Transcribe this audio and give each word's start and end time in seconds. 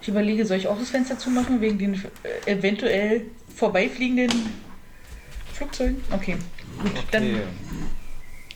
Ich 0.00 0.08
überlege, 0.08 0.46
soll 0.46 0.58
ich 0.58 0.68
auch 0.68 0.78
das 0.78 0.90
Fenster 0.90 1.18
zumachen 1.18 1.60
wegen 1.60 1.78
den 1.78 1.94
äh, 1.94 2.52
eventuell 2.52 3.22
vorbeifliegenden 3.54 4.30
Flugzeugen? 5.52 6.02
Okay, 6.10 6.36
gut, 6.78 6.90
okay. 6.90 7.02
dann 7.10 7.40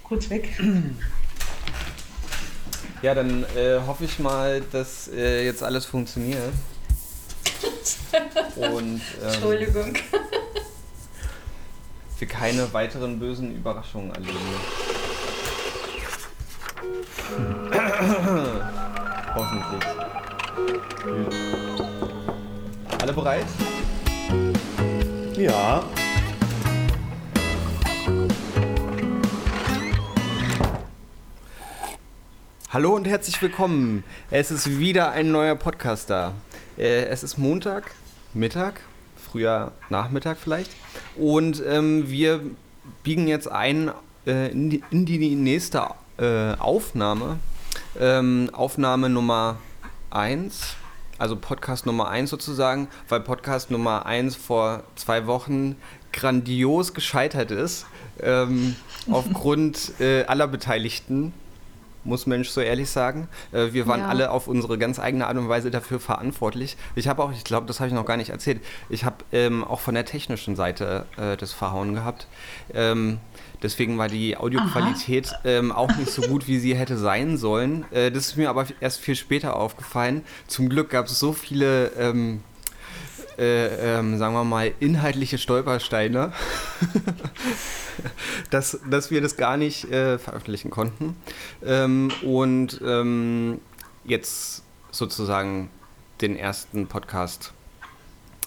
kurz 0.04 0.30
weg. 0.30 0.48
Ja, 3.03 3.14
dann 3.14 3.45
äh, 3.56 3.80
hoffe 3.87 4.04
ich 4.04 4.19
mal, 4.19 4.61
dass 4.72 5.09
äh, 5.09 5.46
jetzt 5.46 5.62
alles 5.62 5.87
funktioniert. 5.87 6.52
Und, 8.57 8.77
ähm, 8.77 9.00
Entschuldigung. 9.25 9.95
Wir 12.18 12.29
keine 12.29 12.71
weiteren 12.75 13.18
bösen 13.18 13.57
Überraschungen 13.57 14.14
erleben. 14.14 14.37
Hoffentlich. 19.34 20.00
Alle 23.01 23.12
bereit? 23.15 23.47
Ja. 25.34 25.83
Hallo 32.69 32.95
und 32.95 33.07
herzlich 33.07 33.41
willkommen. 33.41 34.05
Es 34.30 34.51
ist 34.51 34.79
wieder 34.79 35.12
ein 35.12 35.33
neuer 35.33 35.55
Podcast 35.55 36.10
da. 36.10 36.34
Äh, 36.77 37.05
es 37.07 37.23
ist 37.23 37.38
Montag, 37.38 37.93
Mittag, 38.35 38.82
früher 39.16 39.73
Nachmittag 39.88 40.37
vielleicht. 40.37 40.73
Und 41.16 41.62
ähm, 41.66 42.10
wir 42.10 42.43
biegen 43.02 43.27
jetzt 43.27 43.51
ein 43.51 43.91
äh, 44.27 44.52
in, 44.52 44.69
die, 44.69 44.82
in, 44.91 45.07
die, 45.07 45.35
nächste 45.35 45.82
äh, 46.19 46.52
Aufnahme. 46.59 47.38
Ähm, 47.98 48.51
Aufnahme 48.52 49.09
Nummer 49.09 49.57
1, 50.10 50.77
also 51.20 51.37
Podcast 51.37 51.87
Nummer 51.87 52.09
1 52.09 52.30
sozusagen, 52.30 52.88
weil 53.09 53.20
Podcast 53.20 53.71
Nummer 53.71 54.07
1 54.07 54.37
vor 54.37 54.82
zwei 54.96 55.26
Wochen 55.26 55.76
grandios 56.13 56.95
gescheitert 56.95 57.51
ist. 57.51 57.87
Ähm, 58.23 58.74
aufgrund 59.10 60.01
äh, 60.01 60.24
aller 60.24 60.48
Beteiligten 60.48 61.32
muss 62.04 62.26
Mensch 62.26 62.48
so 62.48 62.60
ehrlich 62.60 62.91
sagen. 62.91 63.29
Äh, 63.52 63.73
wir 63.73 63.87
waren 63.87 64.00
ja. 64.00 64.09
alle 64.09 64.31
auf 64.31 64.48
unsere 64.48 64.78
ganz 64.78 64.98
eigene 64.98 65.26
Art 65.26 65.37
und 65.37 65.48
Weise 65.48 65.71
dafür 65.71 66.00
verantwortlich. 66.00 66.76
Ich 66.94 67.09
habe 67.09 67.22
auch, 67.22 67.32
ich 67.32 67.44
glaube, 67.44 67.66
das 67.66 67.81
habe 67.81 67.88
ich 67.88 67.94
noch 67.94 68.06
gar 68.06 68.16
nicht 68.16 68.31
erzählt, 68.31 68.60
ich 68.88 69.04
habe 69.04 69.16
ähm, 69.32 69.62
auch 69.65 69.81
von 69.81 69.94
der 69.94 70.06
technischen 70.06 70.56
Seite 70.56 71.04
äh, 71.16 71.37
das 71.37 71.53
Verhauen 71.53 71.94
gehabt. 71.94 72.26
Ähm, 72.72 73.19
deswegen 73.62 73.99
war 73.99 74.09
die 74.09 74.37
Audioqualität 74.37 75.33
ähm, 75.44 75.72
auch 75.72 75.94
nicht 75.97 76.11
so 76.11 76.22
gut, 76.22 76.47
wie 76.47 76.59
sie 76.59 76.75
hätte 76.75 76.97
sein 76.97 77.37
sollen. 77.37 77.84
Äh, 77.91 78.11
das 78.11 78.28
ist 78.28 78.37
mir 78.37 78.50
aber 78.50 78.66
erst 78.81 79.00
viel 79.00 79.16
später 79.16 79.56
aufgefallen. 79.56 80.22
Zum 80.47 80.69
Glück 80.69 80.91
gab 80.91 81.06
es 81.06 81.19
so 81.19 81.33
viele 81.33 81.88
ähm, 81.99 82.43
äh, 83.41 83.99
ähm, 83.99 84.19
sagen 84.19 84.34
wir 84.34 84.44
mal, 84.44 84.72
inhaltliche 84.81 85.38
Stolpersteine, 85.38 86.33
dass, 88.50 88.78
dass 88.88 89.11
wir 89.11 89.22
das 89.22 89.37
gar 89.37 89.56
nicht 89.56 89.91
äh, 89.91 90.19
veröffentlichen 90.19 90.71
konnten. 90.71 91.16
Ähm, 91.65 92.11
und 92.22 92.81
ähm, 92.84 93.61
jetzt 94.05 94.62
sozusagen 94.91 95.71
den 96.21 96.37
ersten 96.37 96.87
Podcast, 96.87 97.53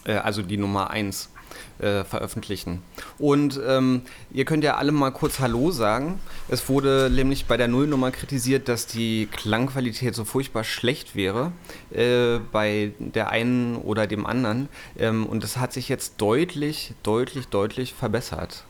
äh, 0.04 0.14
also 0.14 0.42
die 0.42 0.58
Nummer 0.58 0.90
1 0.90 1.30
äh, 1.78 2.04
veröffentlichen. 2.04 2.82
Und 3.18 3.60
ähm, 3.66 4.02
ihr 4.32 4.44
könnt 4.44 4.64
ja 4.64 4.76
alle 4.76 4.92
mal 4.92 5.10
kurz 5.10 5.40
Hallo 5.40 5.70
sagen. 5.70 6.20
Es 6.48 6.68
wurde 6.68 7.10
nämlich 7.12 7.46
bei 7.46 7.56
der 7.56 7.68
Nullnummer 7.68 8.10
kritisiert, 8.10 8.68
dass 8.68 8.86
die 8.86 9.26
Klangqualität 9.26 10.14
so 10.14 10.24
furchtbar 10.24 10.64
schlecht 10.64 11.16
wäre 11.16 11.52
äh, 11.92 12.38
bei 12.52 12.92
der 12.98 13.30
einen 13.30 13.76
oder 13.76 14.06
dem 14.06 14.26
anderen. 14.26 14.68
Ähm, 14.98 15.26
und 15.26 15.42
das 15.42 15.56
hat 15.56 15.72
sich 15.72 15.88
jetzt 15.88 16.14
deutlich, 16.18 16.94
deutlich, 17.02 17.48
deutlich 17.48 17.94
verbessert. 17.94 18.64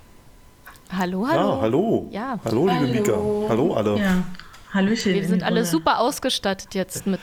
Hallo, 0.91 1.27
hallo. 1.27 1.49
Ja, 1.51 1.61
hallo. 1.61 2.09
Ja. 2.11 2.39
Hallo, 2.45 2.67
liebe 2.67 2.79
hallo. 2.81 2.93
Mika. 2.93 3.49
Hallo 3.49 3.75
alle. 3.75 3.99
Ja. 3.99 4.25
Hallöchen. 4.73 5.15
Wir 5.15 5.27
sind 5.27 5.43
alle 5.43 5.65
super 5.65 6.01
ausgestattet 6.01 6.75
jetzt 6.75 7.07
mit 7.07 7.21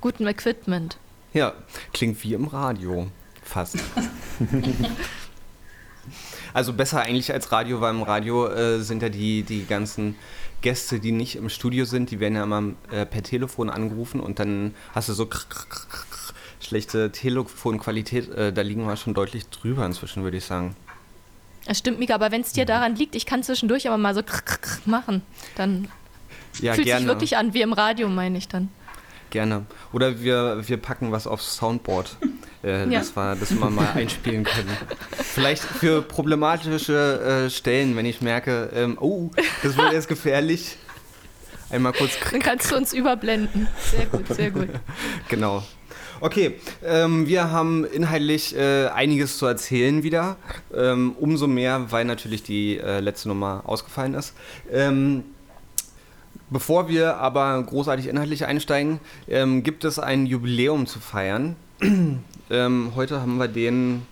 gutem 0.00 0.26
Equipment. 0.26 0.98
Ja, 1.32 1.52
klingt 1.92 2.22
wie 2.24 2.32
im 2.32 2.46
Radio. 2.46 3.08
Fast. 3.46 3.78
also 6.52 6.72
besser 6.72 7.00
eigentlich 7.00 7.32
als 7.32 7.52
Radio, 7.52 7.80
weil 7.80 7.94
im 7.94 8.02
Radio 8.02 8.48
äh, 8.48 8.80
sind 8.80 9.02
ja 9.02 9.08
die, 9.08 9.44
die 9.44 9.66
ganzen 9.66 10.16
Gäste, 10.62 10.98
die 10.98 11.12
nicht 11.12 11.36
im 11.36 11.48
Studio 11.48 11.84
sind, 11.84 12.10
die 12.10 12.18
werden 12.18 12.34
ja 12.34 12.42
immer 12.42 12.72
äh, 12.90 13.06
per 13.06 13.22
Telefon 13.22 13.70
angerufen 13.70 14.20
und 14.20 14.38
dann 14.38 14.74
hast 14.94 15.08
du 15.08 15.12
so 15.12 15.28
schlechte 16.60 17.12
Telefonqualität. 17.12 18.28
Äh, 18.30 18.52
da 18.52 18.62
liegen 18.62 18.86
wir 18.86 18.96
schon 18.96 19.14
deutlich 19.14 19.48
drüber 19.48 19.86
inzwischen, 19.86 20.24
würde 20.24 20.38
ich 20.38 20.44
sagen. 20.44 20.74
Das 21.66 21.78
stimmt, 21.78 21.98
Mika, 21.98 22.14
aber 22.14 22.30
wenn 22.30 22.40
es 22.40 22.52
dir 22.52 22.64
daran 22.64 22.96
liegt, 22.96 23.14
ich 23.14 23.26
kann 23.26 23.42
zwischendurch 23.42 23.86
aber 23.88 23.98
mal 23.98 24.14
so 24.14 24.22
machen, 24.86 25.22
dann 25.56 25.88
ja, 26.60 26.74
fühlt 26.74 26.86
gerne. 26.86 27.00
sich 27.00 27.08
wirklich 27.08 27.36
an 27.36 27.54
wie 27.54 27.62
im 27.62 27.72
Radio, 27.72 28.08
meine 28.08 28.38
ich 28.38 28.48
dann. 28.48 28.70
Gerne. 29.30 29.66
Oder 29.92 30.20
wir, 30.20 30.62
wir 30.66 30.76
packen 30.76 31.12
was 31.12 31.26
aufs 31.26 31.56
Soundboard, 31.56 32.16
äh, 32.62 32.88
ja. 32.90 32.98
das, 32.98 33.16
war, 33.16 33.36
das 33.36 33.50
wir 33.50 33.70
mal 33.70 33.92
einspielen 33.94 34.44
können. 34.44 34.70
Vielleicht 35.12 35.62
für 35.62 36.02
problematische 36.02 37.46
äh, 37.46 37.50
Stellen, 37.50 37.96
wenn 37.96 38.06
ich 38.06 38.20
merke, 38.20 38.70
ähm, 38.74 38.96
oh, 39.00 39.30
das 39.62 39.76
wird 39.76 39.92
jetzt 39.92 40.08
gefährlich. 40.08 40.76
Einmal 41.70 41.92
kurz. 41.92 42.12
Dann 42.30 42.40
kannst 42.40 42.70
du 42.70 42.76
uns 42.76 42.92
überblenden. 42.92 43.66
Sehr 43.78 44.06
gut, 44.06 44.28
sehr 44.28 44.50
gut. 44.50 44.68
genau. 45.28 45.64
Okay, 46.20 46.54
ähm, 46.82 47.26
wir 47.26 47.50
haben 47.50 47.84
inhaltlich 47.84 48.56
äh, 48.56 48.86
einiges 48.86 49.36
zu 49.36 49.44
erzählen 49.46 50.02
wieder. 50.02 50.36
Ähm, 50.74 51.14
umso 51.18 51.46
mehr, 51.46 51.86
weil 51.90 52.06
natürlich 52.06 52.42
die 52.42 52.78
äh, 52.78 53.00
letzte 53.00 53.28
Nummer 53.28 53.62
ausgefallen 53.66 54.14
ist. 54.14 54.32
Ähm, 54.72 55.24
Bevor 56.48 56.88
wir 56.88 57.16
aber 57.16 57.60
großartig 57.62 58.06
inhaltlich 58.06 58.46
einsteigen, 58.46 59.00
ähm, 59.28 59.64
gibt 59.64 59.84
es 59.84 59.98
ein 59.98 60.26
Jubiläum 60.26 60.86
zu 60.86 61.00
feiern. 61.00 61.56
ähm, 62.50 62.92
heute 62.94 63.20
haben 63.20 63.38
wir 63.38 63.48
den 63.48 64.02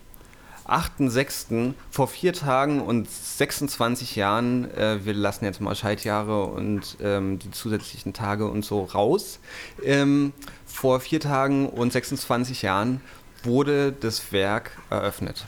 8.6. 0.67 1.75
vor 1.91 2.09
vier 2.09 2.33
Tagen 2.33 2.81
und 2.81 3.09
26 3.09 4.17
Jahren. 4.17 4.69
Äh, 4.75 5.05
wir 5.05 5.15
lassen 5.15 5.45
jetzt 5.45 5.61
mal 5.61 5.77
Schaltjahre 5.77 6.45
und 6.45 6.97
ähm, 7.01 7.39
die 7.39 7.53
zusätzlichen 7.53 8.13
Tage 8.15 8.49
und 8.49 8.65
so 8.65 8.83
raus. 8.83 9.39
Ähm, 9.85 10.33
vor 10.67 10.99
vier 10.99 11.21
Tagen 11.21 11.69
und 11.69 11.93
26 11.93 12.63
Jahren 12.63 13.01
wurde 13.45 13.93
das 13.93 14.33
Werk 14.33 14.73
eröffnet. 14.91 15.47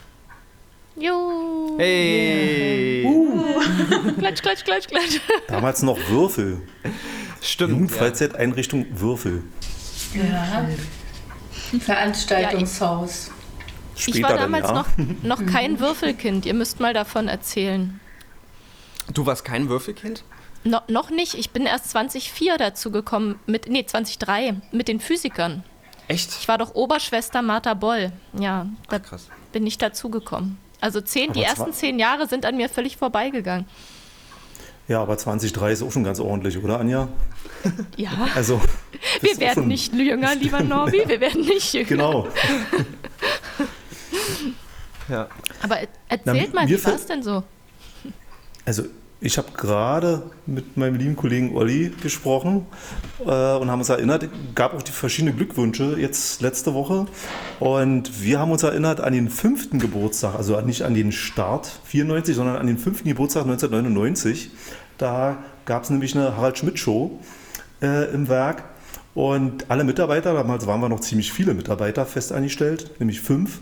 Jo. 0.99 1.75
Hey. 1.77 3.05
Uh. 3.05 4.13
klatsch, 4.17 4.41
klatsch, 4.41 4.63
klatsch, 4.63 4.87
klatsch. 4.87 5.19
Damals 5.47 5.83
noch 5.83 5.97
Würfel. 6.09 6.61
Stimmt. 7.41 7.71
Jugendfreizeiteinrichtung 7.71 8.87
Würfel. 8.99 9.43
Ja. 10.13 10.67
Veranstaltungshaus. 11.79 13.27
Ja, 13.27 13.33
ich 14.15 14.23
war 14.23 14.37
damals 14.37 14.67
dann, 14.67 14.75
ja. 14.75 15.05
noch, 15.23 15.41
noch 15.41 15.45
kein 15.51 15.79
Würfelkind. 15.79 16.45
Ihr 16.45 16.53
müsst 16.53 16.79
mal 16.79 16.93
davon 16.93 17.27
erzählen. 17.27 17.99
Du 19.13 19.25
warst 19.25 19.45
kein 19.45 19.69
Würfelkind? 19.69 20.23
No, 20.63 20.79
noch 20.87 21.09
nicht. 21.11 21.35
Ich 21.35 21.51
bin 21.51 21.65
erst 21.65 21.91
2004 21.91 22.57
dazu 22.57 22.91
gekommen, 22.91 23.39
mit, 23.45 23.69
nee, 23.69 23.85
2003, 23.85 24.55
mit 24.71 24.87
den 24.87 24.99
Physikern. 24.99 25.63
Echt? 26.07 26.29
Ich 26.39 26.47
war 26.47 26.57
doch 26.57 26.73
Oberschwester 26.73 27.41
Martha 27.41 27.73
Boll. 27.73 28.11
Ja, 28.33 28.67
da 28.89 28.99
Ach, 29.11 29.19
bin 29.51 29.67
ich 29.67 29.77
dazugekommen. 29.77 30.57
Also 30.79 31.01
zehn, 31.01 31.33
die 31.33 31.43
ersten 31.43 31.73
zehn 31.73 31.99
Jahre 31.99 32.27
sind 32.27 32.45
an 32.45 32.55
mir 32.55 32.69
völlig 32.69 32.97
vorbeigegangen. 32.97 33.65
Ja, 34.87 35.01
aber 35.01 35.17
2003 35.17 35.71
ist 35.71 35.81
auch 35.81 35.91
schon 35.91 36.03
ganz 36.03 36.19
ordentlich, 36.19 36.57
oder 36.63 36.79
Anja? 36.79 37.09
Ja. 37.97 38.11
Also, 38.35 38.61
wir 39.21 39.37
werden 39.39 39.67
nicht 39.67 39.93
jünger, 39.93 40.35
lieber 40.39 40.61
Norbi, 40.61 41.03
wir 41.07 41.19
werden 41.19 41.41
nicht 41.41 41.73
jünger. 41.73 41.87
Genau. 41.87 42.27
ja. 45.09 45.27
Aber 45.61 45.79
erzählt 46.07 46.51
Na, 46.53 46.61
mal, 46.61 46.69
wie 46.69 46.85
war 46.85 46.93
es 46.93 47.05
denn 47.05 47.23
so? 47.23 47.43
Also 48.63 48.83
ich 49.19 49.37
habe 49.39 49.47
gerade 49.55 50.23
mit 50.45 50.77
meinem 50.77 50.95
lieben 50.95 51.15
Kollegen 51.15 51.55
Olli 51.55 51.91
gesprochen 52.01 52.67
äh, 53.19 53.23
und 53.23 53.71
haben 53.71 53.79
uns 53.79 53.89
erinnert, 53.89 54.29
gab 54.53 54.75
auch 54.75 54.83
die 54.83 54.91
verschiedenen 54.91 55.35
Glückwünsche 55.35 55.97
jetzt 55.99 56.41
letzte 56.41 56.75
Woche. 56.75 57.07
Und 57.59 58.21
wir 58.21 58.39
haben 58.39 58.51
uns 58.51 58.61
erinnert 58.61 59.01
an 59.01 59.13
den 59.13 59.29
fünften 59.29 59.79
Geburtstag, 59.79 60.35
also 60.35 60.59
nicht 60.61 60.83
an 60.83 60.93
den 60.93 61.11
Start 61.11 61.79
94, 61.85 62.35
sondern 62.35 62.57
an 62.57 62.67
den 62.67 62.77
fünften 62.77 63.09
Geburtstag 63.09 63.43
1999. 63.43 64.51
Da 64.99 65.37
gab 65.65 65.83
es 65.83 65.89
nämlich 65.89 66.15
eine 66.15 66.37
Harald 66.37 66.59
Schmidt-Show 66.59 67.19
äh, 67.81 68.13
im 68.13 68.29
Werk. 68.29 68.65
Und 69.15 69.71
alle 69.71 69.83
Mitarbeiter, 69.83 70.35
damals 70.35 70.67
waren 70.67 70.79
wir 70.79 70.89
noch 70.89 70.99
ziemlich 70.99 71.33
viele 71.33 71.55
Mitarbeiter 71.55 72.05
fest 72.05 72.31
angestellt, 72.31 72.91
nämlich 72.99 73.19
fünf, 73.19 73.61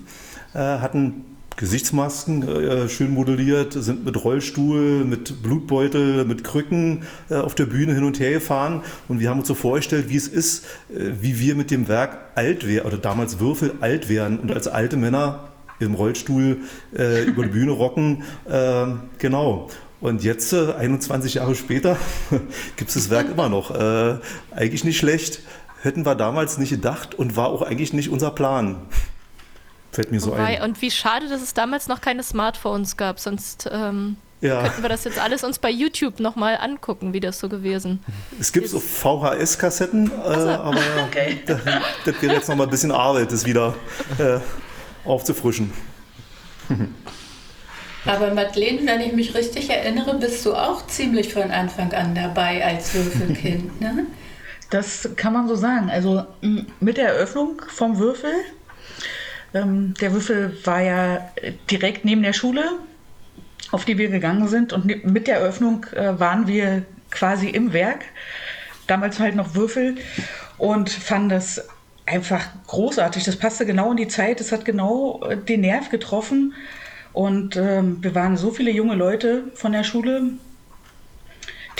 äh, 0.54 0.58
hatten 0.58 1.35
Gesichtsmasken 1.58 2.48
äh, 2.48 2.90
schön 2.90 3.12
modelliert, 3.12 3.74
sind 3.74 4.04
mit 4.04 4.22
Rollstuhl, 4.22 5.06
mit 5.06 5.42
Blutbeutel, 5.42 6.26
mit 6.26 6.44
Krücken 6.44 7.04
äh, 7.30 7.36
auf 7.36 7.56
der 7.56 7.66
Bühne 7.66 7.94
hin 7.94 8.04
und 8.04 8.20
her 8.20 8.32
gefahren. 8.32 8.82
Und 9.08 9.20
wir 9.20 9.30
haben 9.30 9.40
uns 9.40 9.48
so 9.48 9.56
vorgestellt, 9.56 10.10
wie 10.10 10.18
es 10.18 10.28
ist, 10.28 10.66
äh, 10.90 11.12
wie 11.22 11.40
wir 11.40 11.56
mit 11.56 11.72
dem 11.72 11.88
Werk 11.88 12.18
alt 12.36 12.68
wären, 12.68 12.86
oder 12.86 12.98
damals 12.98 13.40
Würfel 13.40 13.74
alt 13.80 14.10
wären 14.10 14.40
und 14.40 14.52
als 14.52 14.68
alte 14.68 14.98
Männer 14.98 15.48
im 15.80 15.94
Rollstuhl 15.94 16.58
äh, 16.98 17.24
über 17.24 17.44
die 17.44 17.50
Bühne 17.50 17.72
rocken. 17.72 18.24
Ähm, 18.50 19.02
genau. 19.18 19.70
Und 20.02 20.24
jetzt, 20.24 20.54
21 20.54 21.36
Jahre 21.36 21.56
später, 21.56 21.98
gibt 22.76 22.90
es 22.90 22.96
das 22.96 23.10
Werk 23.10 23.30
immer 23.32 23.48
noch. 23.48 23.72
Äh, 23.72 24.18
eigentlich 24.52 24.84
nicht 24.84 24.98
schlecht. 24.98 25.40
Hätten 25.82 26.06
wir 26.06 26.16
damals 26.16 26.58
nicht 26.58 26.72
gedacht 26.72 27.16
und 27.16 27.38
war 27.38 27.48
auch 27.48 27.62
eigentlich 27.62 27.94
nicht 27.94 28.10
unser 28.10 28.32
Plan. 28.32 28.78
Fällt 29.96 30.12
mir 30.12 30.20
so 30.20 30.32
Wobei, 30.32 30.62
ein. 30.62 30.70
Und 30.70 30.82
wie 30.82 30.92
schade, 30.92 31.30
dass 31.30 31.42
es 31.42 31.54
damals 31.54 31.88
noch 31.88 32.02
keine 32.02 32.22
Smartphones 32.22 32.98
gab, 32.98 33.18
sonst 33.18 33.70
ähm, 33.72 34.18
ja. 34.42 34.64
könnten 34.64 34.82
wir 34.82 34.90
das 34.90 35.06
jetzt 35.06 35.18
alles 35.18 35.46
uns 35.46 35.58
bei 35.58 35.70
YouTube 35.70 36.20
nochmal 36.20 36.58
angucken, 36.58 37.14
wie 37.14 37.22
das 37.22 37.40
so 37.40 37.48
gewesen 37.48 38.04
Es 38.38 38.52
gibt 38.52 38.68
so 38.68 38.82
VHS-Kassetten, 38.82 40.12
äh, 40.12 40.22
also. 40.22 40.50
aber 40.50 40.82
okay. 41.08 41.40
das, 41.46 41.62
das 42.04 42.22
wäre 42.22 42.34
jetzt 42.34 42.50
nochmal 42.50 42.68
ein 42.68 42.72
bisschen 42.72 42.92
Arbeit, 42.92 43.32
das 43.32 43.46
wieder 43.46 43.74
äh, 44.18 44.40
aufzufrischen. 45.08 45.72
Aber 48.08 48.36
Madeleine, 48.36 48.86
wenn 48.86 49.02
ich 49.02 49.14
mich 49.14 49.34
richtig 49.34 49.68
erinnere, 49.68 50.20
bist 50.20 50.46
du 50.46 50.54
auch 50.54 50.86
ziemlich 50.86 51.34
von 51.34 51.50
Anfang 51.50 51.92
an 51.92 52.14
dabei 52.14 52.64
als 52.64 52.94
Würfelkind, 52.94 53.82
ne? 53.82 54.06
Das 54.70 55.10
kann 55.16 55.34
man 55.34 55.48
so 55.48 55.56
sagen. 55.56 55.90
Also 55.90 56.24
mit 56.80 56.98
der 56.98 57.08
Eröffnung 57.16 57.64
vom 57.68 57.98
Würfel 57.98 58.32
ähm, 59.56 59.94
der 60.02 60.14
Würfel 60.14 60.58
war 60.66 60.82
ja 60.82 61.32
direkt 61.72 62.06
neben 62.06 62.22
der 62.22 62.34
Schule, 62.34 62.64
auf 63.72 63.86
die 63.86 63.98
wir 63.98 64.10
gegangen 64.10 64.48
sind. 64.48 64.74
Und 64.74 64.86
mit 65.06 65.28
der 65.28 65.38
Eröffnung 65.38 65.86
äh, 65.96 66.20
waren 66.20 66.48
wir 66.48 66.84
quasi 67.10 67.50
im 67.50 67.74
Werk. 67.74 68.06
Damals 68.88 69.20
halt 69.20 69.36
noch 69.36 69.56
Würfel 69.56 69.96
und 70.58 70.90
fanden 70.90 71.30
das 71.30 71.68
einfach 72.06 72.46
großartig. 72.68 73.24
Das 73.24 73.38
passte 73.38 73.66
genau 73.66 73.92
in 73.92 73.98
die 73.98 74.08
Zeit. 74.08 74.40
Es 74.42 74.52
hat 74.52 74.66
genau 74.66 75.24
äh, 75.24 75.38
den 75.38 75.62
Nerv 75.62 75.90
getroffen. 75.90 76.54
Und 77.14 77.56
ähm, 77.56 78.04
wir 78.04 78.14
waren 78.14 78.36
so 78.36 78.52
viele 78.52 78.72
junge 78.72 78.96
Leute 78.96 79.46
von 79.56 79.72
der 79.72 79.86
Schule, 79.86 80.34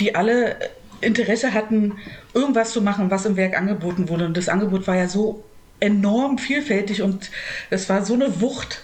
die 0.00 0.14
alle 0.14 0.56
Interesse 1.02 1.52
hatten, 1.52 1.98
irgendwas 2.32 2.72
zu 2.72 2.80
machen, 2.80 3.10
was 3.10 3.26
im 3.26 3.36
Werk 3.36 3.56
angeboten 3.56 4.08
wurde. 4.08 4.24
Und 4.24 4.36
das 4.36 4.48
Angebot 4.48 4.86
war 4.86 4.96
ja 4.96 5.08
so 5.08 5.44
enorm 5.80 6.38
vielfältig 6.38 7.02
und 7.02 7.30
es 7.70 7.88
war 7.88 8.04
so 8.04 8.14
eine 8.14 8.40
Wucht. 8.40 8.82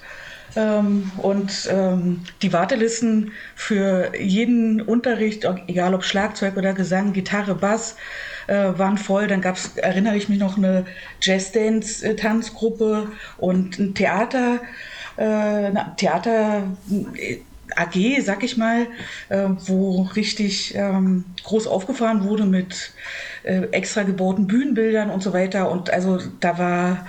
Ähm, 0.55 1.11
und 1.17 1.69
ähm, 1.71 2.21
die 2.43 2.53
Wartelisten 2.53 3.33
für 3.55 4.13
jeden 4.19 4.83
Unterricht, 4.83 5.47
egal 5.67 5.95
ob 5.95 6.05
Schlagzeug 6.05 6.57
oder 6.59 6.75
Gesang, 6.75 7.15
Gitarre, 7.15 7.55
Bass, 7.55 7.97
äh, 8.49 8.73
waren 8.77 8.99
voll. 8.99 9.29
Dann 9.29 9.41
gab 9.41 9.57
es, 9.57 9.77
erinnere 9.77 10.17
ich 10.17 10.29
mich 10.29 10.39
noch, 10.39 10.59
eine 10.59 10.85
Jazz-Dance-Tanzgruppe 11.21 13.09
und 13.39 13.79
ein 13.79 13.95
Theater, 13.95 14.61
äh, 15.17 15.71
Theater 15.97 16.65
AG, 17.77 18.21
sag 18.23 18.43
ich 18.43 18.57
mal, 18.57 18.87
äh, 19.29 19.49
wo 19.67 20.03
richtig 20.17 20.75
ähm, 20.75 21.25
groß 21.45 21.67
aufgefahren 21.67 22.25
wurde 22.25 22.45
mit 22.45 22.93
äh, 23.45 23.63
extra 23.73 24.03
gebauten 24.03 24.47
Bühnenbildern 24.47 25.11
und 25.11 25.23
so 25.23 25.33
weiter. 25.33 25.71
Und 25.71 25.91
also 25.91 26.19
da 26.41 26.59
war, 26.59 27.07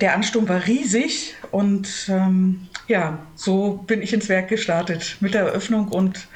der 0.00 0.14
Ansturm 0.14 0.48
war 0.48 0.66
riesig 0.66 1.34
und 1.50 2.08
ähm, 2.08 2.68
ja, 2.86 3.18
so 3.34 3.84
bin 3.86 4.02
ich 4.02 4.12
ins 4.12 4.28
Werk 4.28 4.48
gestartet 4.48 5.16
mit 5.20 5.34
der 5.34 5.42
Eröffnung 5.42 5.88
und 5.88 6.26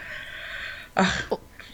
ach, 0.94 1.24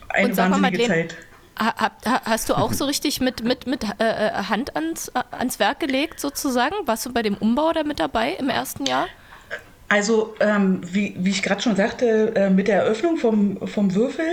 eine 0.09 0.29
und 0.29 0.37
wahnsinnige 0.37 0.87
Zeit. 0.87 1.17
Hast 1.59 2.49
du 2.49 2.55
auch 2.55 2.73
so 2.73 2.85
richtig 2.85 3.21
mit, 3.21 3.43
mit, 3.43 3.67
mit 3.67 3.83
äh, 3.83 3.89
äh, 3.99 4.31
Hand 4.49 4.77
ans, 4.77 5.09
äh, 5.09 5.23
ans 5.33 5.59
Werk 5.59 5.81
gelegt, 5.81 6.21
sozusagen? 6.21 6.75
Warst 6.87 7.05
du 7.07 7.13
bei 7.13 7.23
dem 7.23 7.35
Umbau 7.35 7.73
da 7.73 7.83
mit 7.83 7.99
dabei 7.99 8.33
im 8.35 8.49
ersten 8.49 8.87
Jahr? 8.87 9.09
Also, 9.89 10.35
ähm, 10.41 10.83
wie, 10.85 11.15
wie 11.19 11.31
ich 11.31 11.43
gerade 11.43 11.63
schon 11.63 11.75
sagte, 11.75 12.35
äh, 12.37 12.51
mit 12.51 12.69
der 12.69 12.83
Eröffnung 12.83 13.17
vom, 13.17 13.67
vom 13.67 13.95
Würfel 13.95 14.27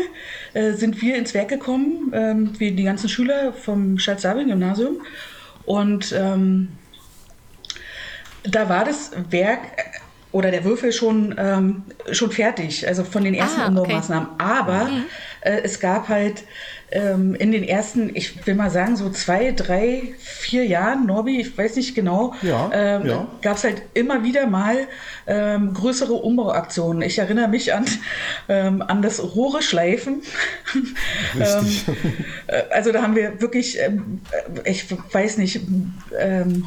äh, 0.53 0.73
sind 0.73 1.01
wir 1.01 1.15
ins 1.15 1.33
Werk 1.33 1.47
gekommen, 1.47 2.11
ähm, 2.13 2.51
wie 2.57 2.71
die 2.71 2.83
ganzen 2.83 3.07
Schüler 3.07 3.53
vom 3.53 3.97
Schalz-Sabin-Gymnasium. 3.97 5.01
Und 5.65 6.13
ähm, 6.17 6.69
da 8.43 8.67
war 8.67 8.83
das 8.83 9.11
Werk 9.29 9.59
äh, 9.77 9.83
oder 10.33 10.51
der 10.51 10.65
Würfel 10.65 10.91
schon, 10.91 11.33
ähm, 11.37 11.83
schon 12.11 12.31
fertig, 12.31 12.85
also 12.85 13.05
von 13.05 13.23
den 13.23 13.33
ersten 13.33 13.61
ah, 13.61 13.67
Umbaumaßnahmen. 13.67 14.29
Okay. 14.33 14.43
Aber 14.43 14.85
mhm. 14.85 15.05
äh, 15.39 15.61
es 15.63 15.79
gab 15.79 16.09
halt 16.09 16.43
ähm, 16.95 17.35
in 17.35 17.51
den 17.51 17.63
ersten, 17.63 18.15
ich 18.15 18.47
will 18.47 18.55
mal 18.55 18.69
sagen, 18.69 18.95
so 18.95 19.09
zwei, 19.09 19.51
drei, 19.51 20.13
vier 20.17 20.65
Jahren, 20.65 21.05
Norbi, 21.05 21.41
ich 21.41 21.57
weiß 21.57 21.75
nicht 21.75 21.93
genau, 21.93 22.33
ja, 22.41 22.69
ähm, 22.73 23.05
ja. 23.05 23.27
gab 23.41 23.57
es 23.57 23.65
halt 23.65 23.81
immer 23.93 24.23
wieder 24.23 24.47
mal 24.47 24.87
ähm, 25.27 25.73
größere 25.73 26.13
Umbauaktionen. 26.13 27.01
Ich 27.01 27.19
erinnere 27.19 27.49
mich 27.49 27.73
an, 27.73 27.85
ähm, 28.47 28.81
an 28.81 29.01
das 29.01 29.21
Rohre 29.35 29.61
schleifen. 29.61 30.21
Ähm, 31.35 31.67
äh, 32.47 32.63
also 32.71 32.91
da 32.91 33.01
haben 33.01 33.15
wir 33.15 33.41
wirklich, 33.41 33.77
ähm, 33.79 34.21
äh, 34.63 34.69
ich 34.69 34.85
weiß 35.11 35.37
nicht, 35.37 35.61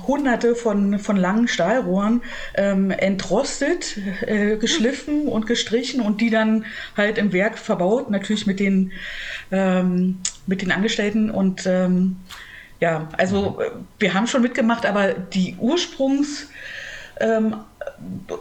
hunderte 0.06 0.54
von, 0.54 0.98
von 0.98 1.16
langen 1.16 1.48
Stahlrohren 1.48 2.22
entrostet, 2.54 3.98
äh, 4.26 4.56
geschliffen 4.56 5.26
und 5.28 5.46
gestrichen 5.46 6.00
und 6.00 6.20
die 6.20 6.30
dann 6.30 6.64
halt 6.96 7.18
im 7.18 7.32
Werk 7.32 7.58
verbaut, 7.58 8.10
natürlich 8.10 8.46
mit 8.46 8.60
den 8.60 8.92
ähm, 9.50 10.17
mit 10.46 10.62
den 10.62 10.72
Angestellten 10.72 11.30
und 11.30 11.66
ähm, 11.66 12.16
ja, 12.80 13.08
also 13.16 13.60
äh, 13.60 13.70
wir 13.98 14.14
haben 14.14 14.26
schon 14.26 14.42
mitgemacht, 14.42 14.86
aber 14.86 15.12
die 15.12 15.56
Ursprungs 15.58 16.48
ähm, 17.20 17.56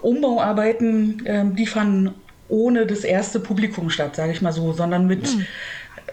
Umbauarbeiten, 0.01 1.23
ähm, 1.25 1.55
die 1.55 1.65
fanden 1.65 2.13
ohne 2.49 2.85
das 2.85 3.03
erste 3.03 3.39
Publikum 3.39 3.89
statt, 3.89 4.15
sage 4.15 4.31
ich 4.31 4.41
mal 4.41 4.53
so, 4.53 4.73
sondern 4.73 5.07
mit, 5.07 5.35
mhm. 5.35 5.45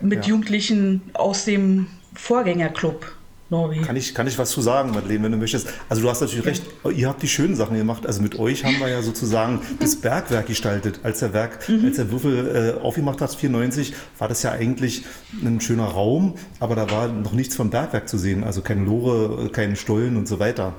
mit 0.01 0.25
ja. 0.25 0.31
Jugendlichen 0.31 1.03
aus 1.13 1.45
dem 1.45 1.87
Vorgängerclub. 2.15 3.15
Norway. 3.55 3.81
Kann 3.81 3.97
ich, 3.97 4.15
kann 4.15 4.27
ich 4.27 4.39
was 4.39 4.51
zu 4.51 4.61
sagen, 4.61 4.91
Madeleine, 4.91 5.25
wenn 5.25 5.33
du 5.33 5.39
möchtest? 5.39 5.69
Also 5.89 6.03
du 6.03 6.11
hast 6.11 6.21
natürlich 6.21 6.45
ja. 6.45 6.51
recht, 6.51 6.65
ihr 6.97 7.09
habt 7.09 7.23
die 7.23 7.29
schönen 7.29 7.55
Sachen 7.55 7.77
gemacht. 7.77 8.07
Also 8.07 8.21
mit 8.21 8.39
euch 8.39 8.65
haben 8.65 8.79
wir 8.81 8.89
ja 8.89 9.03
sozusagen 9.03 9.61
das 9.81 9.97
Bergwerk 9.97 10.47
gestaltet. 10.47 11.01
Als 11.03 11.21
der 11.21 11.33
Werk, 11.33 11.69
mhm. 11.69 11.85
als 11.87 11.97
der 11.97 12.11
Würfel 12.11 12.77
äh, 12.81 12.83
aufgemacht 12.83 13.21
hat, 13.21 13.35
94, 13.35 13.95
war 14.19 14.29
das 14.29 14.43
ja 14.43 14.53
eigentlich 14.53 15.05
ein 15.45 15.61
schöner 15.61 15.87
Raum, 15.87 16.35
aber 16.61 16.75
da 16.75 16.91
war 16.91 17.09
noch 17.09 17.33
nichts 17.33 17.57
vom 17.57 17.71
Bergwerk 17.71 18.09
zu 18.09 18.19
sehen. 18.19 18.45
Also 18.45 18.61
keine 18.61 18.85
Lore, 18.85 19.49
keine 19.51 19.77
Stollen 19.77 20.17
und 20.17 20.27
so 20.27 20.39
weiter. 20.39 20.75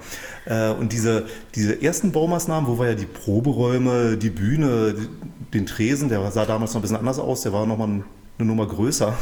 Äh, 0.45 0.69
und 0.72 0.91
diese, 0.91 1.25
diese 1.55 1.82
ersten 1.82 2.12
Baumaßnahmen, 2.12 2.70
wo 2.70 2.79
wir 2.79 2.89
ja 2.89 2.96
die 2.96 3.05
Proberäume, 3.05 4.17
die 4.17 4.29
Bühne, 4.29 4.96
den 5.53 5.65
Tresen, 5.65 6.10
der 6.10 6.29
sah 6.32 6.46
damals 6.46 6.74
noch 6.74 6.79
ein 6.79 6.82
bisschen 6.82 6.98
anders 6.98 7.20
aus, 7.20 7.41
der 7.41 7.53
war 7.53 7.65
nochmal 7.65 8.03
eine 8.38 8.48
Nummer 8.48 8.67
größer 8.67 9.15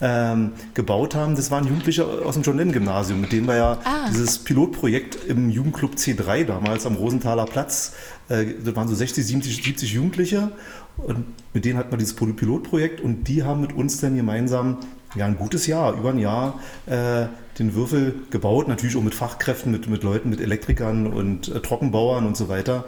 ähm, 0.00 0.52
gebaut 0.74 1.14
haben, 1.14 1.36
das 1.36 1.50
waren 1.50 1.66
Jugendliche 1.66 2.04
aus 2.04 2.34
dem 2.34 2.42
John 2.42 2.56
Lennon 2.56 2.72
Gymnasium, 2.72 3.20
mit 3.20 3.32
denen 3.32 3.46
wir 3.46 3.56
ja 3.56 3.78
ah. 3.84 4.08
dieses 4.10 4.38
Pilotprojekt 4.38 5.18
im 5.26 5.50
Jugendclub 5.50 5.94
C3 5.94 6.44
damals 6.44 6.86
am 6.86 6.96
Rosenthaler 6.96 7.46
Platz, 7.46 7.94
äh, 8.28 8.46
das 8.62 8.76
waren 8.76 8.88
so 8.88 8.94
60, 8.94 9.24
70, 9.26 9.64
70 9.64 9.92
Jugendliche 9.92 10.52
und 10.98 11.24
mit 11.52 11.64
denen 11.64 11.78
hatten 11.78 11.90
wir 11.90 11.98
dieses 11.98 12.14
Pilotprojekt 12.14 13.00
und 13.00 13.24
die 13.24 13.42
haben 13.42 13.60
mit 13.60 13.72
uns 13.72 14.00
dann 14.00 14.16
gemeinsam 14.16 14.78
ja, 15.14 15.24
ein 15.26 15.36
gutes 15.36 15.66
Jahr, 15.66 15.94
über 15.94 16.10
ein 16.10 16.18
Jahr, 16.18 16.60
äh, 16.86 17.26
den 17.58 17.74
Würfel 17.74 18.14
gebaut, 18.30 18.68
natürlich 18.68 18.96
auch 18.96 19.02
mit 19.02 19.14
Fachkräften, 19.14 19.72
mit, 19.72 19.88
mit 19.88 20.02
Leuten, 20.02 20.28
mit 20.28 20.40
Elektrikern 20.40 21.06
und 21.06 21.48
äh, 21.48 21.60
Trockenbauern 21.60 22.26
und 22.26 22.36
so 22.36 22.48
weiter. 22.48 22.84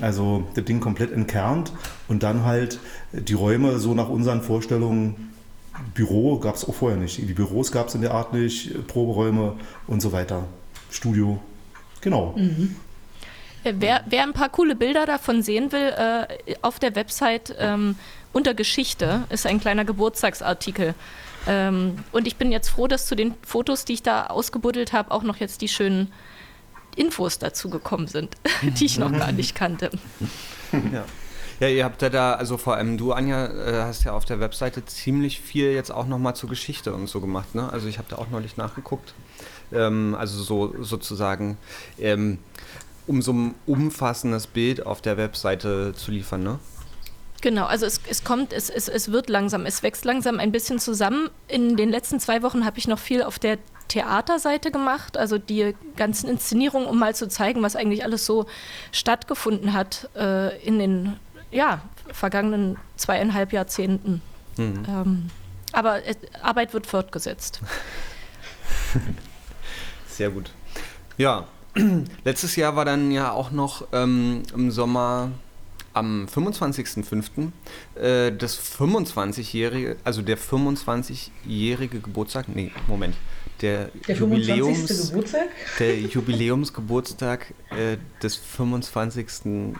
Also 0.00 0.46
das 0.54 0.64
Ding 0.64 0.80
komplett 0.80 1.12
entkernt 1.12 1.72
und 2.08 2.22
dann 2.22 2.44
halt 2.44 2.80
die 3.12 3.32
Räume 3.32 3.78
so 3.78 3.94
nach 3.94 4.08
unseren 4.08 4.42
Vorstellungen 4.42 5.30
Büro 5.94 6.38
gab 6.38 6.56
es 6.56 6.68
auch 6.68 6.74
vorher 6.74 6.98
nicht. 6.98 7.18
Die 7.18 7.32
Büros 7.32 7.72
gab 7.72 7.88
es 7.88 7.94
in 7.94 8.00
der 8.00 8.12
Art 8.12 8.32
nicht, 8.32 8.86
Proberäume 8.86 9.54
und 9.86 10.00
so 10.00 10.12
weiter. 10.12 10.44
Studio. 10.90 11.40
Genau. 12.00 12.34
Mhm. 12.36 12.76
Äh, 13.64 13.74
wer, 13.78 14.04
wer, 14.06 14.22
ein 14.22 14.32
paar 14.32 14.48
coole 14.48 14.74
Bilder 14.74 15.06
davon 15.06 15.42
sehen 15.42 15.72
will, 15.72 15.92
äh, 15.96 16.54
auf 16.62 16.78
der 16.78 16.94
Website 16.94 17.54
ähm, 17.58 17.96
unter 18.32 18.54
Geschichte 18.54 19.24
ist 19.28 19.46
ein 19.46 19.60
kleiner 19.60 19.84
Geburtstagsartikel. 19.84 20.94
Ähm, 21.46 21.96
und 22.12 22.26
ich 22.26 22.36
bin 22.36 22.52
jetzt 22.52 22.68
froh, 22.68 22.86
dass 22.86 23.06
zu 23.06 23.14
den 23.14 23.34
Fotos, 23.42 23.84
die 23.84 23.94
ich 23.94 24.02
da 24.02 24.26
ausgebuddelt 24.26 24.92
habe, 24.92 25.10
auch 25.10 25.22
noch 25.22 25.36
jetzt 25.36 25.62
die 25.62 25.68
schönen 25.68 26.12
Infos 26.96 27.38
dazu 27.38 27.70
gekommen 27.70 28.08
sind, 28.08 28.36
die 28.62 28.84
ich 28.84 28.98
noch 28.98 29.12
gar 29.12 29.32
nicht 29.32 29.54
kannte. 29.54 29.90
Ja. 30.92 31.04
Ja, 31.60 31.68
ihr 31.68 31.84
habt 31.84 32.00
ja 32.00 32.08
da, 32.08 32.32
also 32.32 32.56
vor 32.56 32.76
allem 32.76 32.96
du, 32.96 33.12
Anja, 33.12 33.46
äh, 33.46 33.82
hast 33.82 34.04
ja 34.04 34.12
auf 34.12 34.24
der 34.24 34.40
Webseite 34.40 34.84
ziemlich 34.86 35.40
viel 35.40 35.72
jetzt 35.72 35.92
auch 35.92 36.06
nochmal 36.06 36.34
zur 36.34 36.48
Geschichte 36.48 36.94
und 36.94 37.06
so 37.06 37.20
gemacht. 37.20 37.54
Ne? 37.54 37.70
Also 37.70 37.86
ich 37.86 37.98
habe 37.98 38.08
da 38.08 38.16
auch 38.16 38.30
neulich 38.30 38.56
nachgeguckt. 38.56 39.12
Ähm, 39.70 40.16
also 40.18 40.42
so 40.42 40.82
sozusagen 40.82 41.58
ähm, 41.98 42.38
um 43.06 43.20
so 43.20 43.32
ein 43.32 43.54
umfassendes 43.66 44.46
Bild 44.46 44.86
auf 44.86 45.02
der 45.02 45.18
Webseite 45.18 45.92
zu 45.94 46.10
liefern, 46.10 46.42
ne? 46.42 46.58
Genau, 47.42 47.64
also 47.64 47.86
es, 47.86 48.00
es 48.08 48.22
kommt, 48.22 48.52
es, 48.52 48.68
es, 48.68 48.88
es 48.88 49.12
wird 49.12 49.30
langsam, 49.30 49.64
es 49.64 49.82
wächst 49.82 50.04
langsam 50.04 50.38
ein 50.38 50.52
bisschen 50.52 50.78
zusammen. 50.78 51.30
In 51.48 51.76
den 51.76 51.88
letzten 51.88 52.20
zwei 52.20 52.42
Wochen 52.42 52.66
habe 52.66 52.78
ich 52.78 52.86
noch 52.86 52.98
viel 52.98 53.22
auf 53.22 53.38
der 53.38 53.58
Theaterseite 53.88 54.70
gemacht, 54.70 55.16
also 55.16 55.38
die 55.38 55.74
ganzen 55.96 56.28
Inszenierungen, 56.28 56.86
um 56.86 56.98
mal 56.98 57.14
zu 57.14 57.28
zeigen, 57.28 57.62
was 57.62 57.76
eigentlich 57.76 58.04
alles 58.04 58.26
so 58.26 58.46
stattgefunden 58.92 59.72
hat 59.72 60.08
äh, 60.14 60.62
in 60.62 60.78
den 60.78 61.16
ja, 61.50 61.82
vergangenen 62.12 62.76
zweieinhalb 62.96 63.52
Jahrzehnten. 63.52 64.22
Mhm. 64.56 64.84
Ähm, 64.88 65.30
aber 65.72 66.04
äh, 66.04 66.14
Arbeit 66.42 66.72
wird 66.74 66.86
fortgesetzt. 66.86 67.60
Sehr 70.08 70.30
gut. 70.30 70.50
Ja, 71.16 71.46
letztes 72.24 72.56
Jahr 72.56 72.76
war 72.76 72.84
dann 72.84 73.10
ja 73.10 73.32
auch 73.32 73.50
noch 73.50 73.86
ähm, 73.92 74.42
im 74.54 74.70
Sommer 74.70 75.30
am 75.92 76.26
25.05. 76.26 77.50
Äh, 77.94 78.32
das 78.32 78.58
25-jährige, 78.58 79.96
also 80.04 80.22
der 80.22 80.38
25-jährige 80.38 82.00
Geburtstag, 82.00 82.48
nee, 82.48 82.70
Moment, 82.86 83.16
der, 83.62 83.90
der 84.06 84.16
Jubiläums, 84.16 85.10
Geburtstag? 85.10 85.48
Der 85.78 86.00
Jubiläumsgeburtstag 86.00 87.54
äh, 87.70 87.96
des 88.22 88.36
25. 88.36 89.26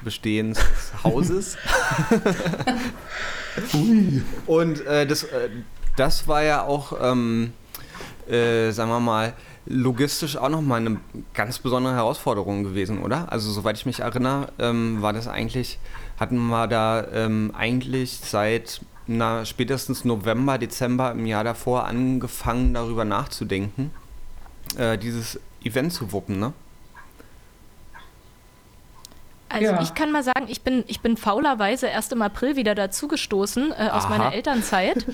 Bestehens 0.04 0.58
des 0.58 1.04
Hauses. 1.04 1.56
Und 4.46 4.86
äh, 4.86 5.06
das, 5.06 5.24
äh, 5.24 5.50
das 5.96 6.28
war 6.28 6.42
ja 6.42 6.64
auch, 6.64 6.92
ähm, 7.00 7.52
äh, 8.28 8.70
sagen 8.70 8.90
wir 8.90 9.00
mal, 9.00 9.34
logistisch 9.66 10.36
auch 10.36 10.48
nochmal 10.48 10.80
eine 10.80 11.00
ganz 11.34 11.58
besondere 11.58 11.94
Herausforderung 11.94 12.64
gewesen, 12.64 13.02
oder? 13.02 13.30
Also 13.32 13.50
soweit 13.50 13.76
ich 13.76 13.86
mich 13.86 14.00
erinnere, 14.00 14.52
ähm, 14.58 15.02
war 15.02 15.12
das 15.12 15.28
eigentlich, 15.28 15.78
hatten 16.18 16.38
wir 16.48 16.66
da 16.66 17.06
ähm, 17.12 17.52
eigentlich 17.56 18.20
seit 18.22 18.80
na, 19.06 19.44
spätestens 19.44 20.04
November, 20.04 20.58
Dezember 20.58 21.12
im 21.12 21.26
Jahr 21.26 21.44
davor 21.44 21.86
angefangen, 21.86 22.74
darüber 22.74 23.04
nachzudenken, 23.04 23.90
äh, 24.76 24.96
dieses 24.98 25.40
Event 25.64 25.92
zu 25.92 26.12
wuppen, 26.12 26.38
ne? 26.38 26.52
Also 29.52 29.72
ja. 29.72 29.82
ich 29.82 29.94
kann 29.94 30.12
mal 30.12 30.22
sagen, 30.22 30.46
ich 30.46 30.62
bin, 30.62 30.84
ich 30.86 31.00
bin 31.00 31.16
faulerweise 31.16 31.88
erst 31.88 32.12
im 32.12 32.22
April 32.22 32.54
wieder 32.54 32.76
dazugestoßen 32.76 33.72
äh, 33.72 33.88
aus 33.90 34.04
Aha. 34.04 34.08
meiner 34.08 34.32
Elternzeit 34.32 35.04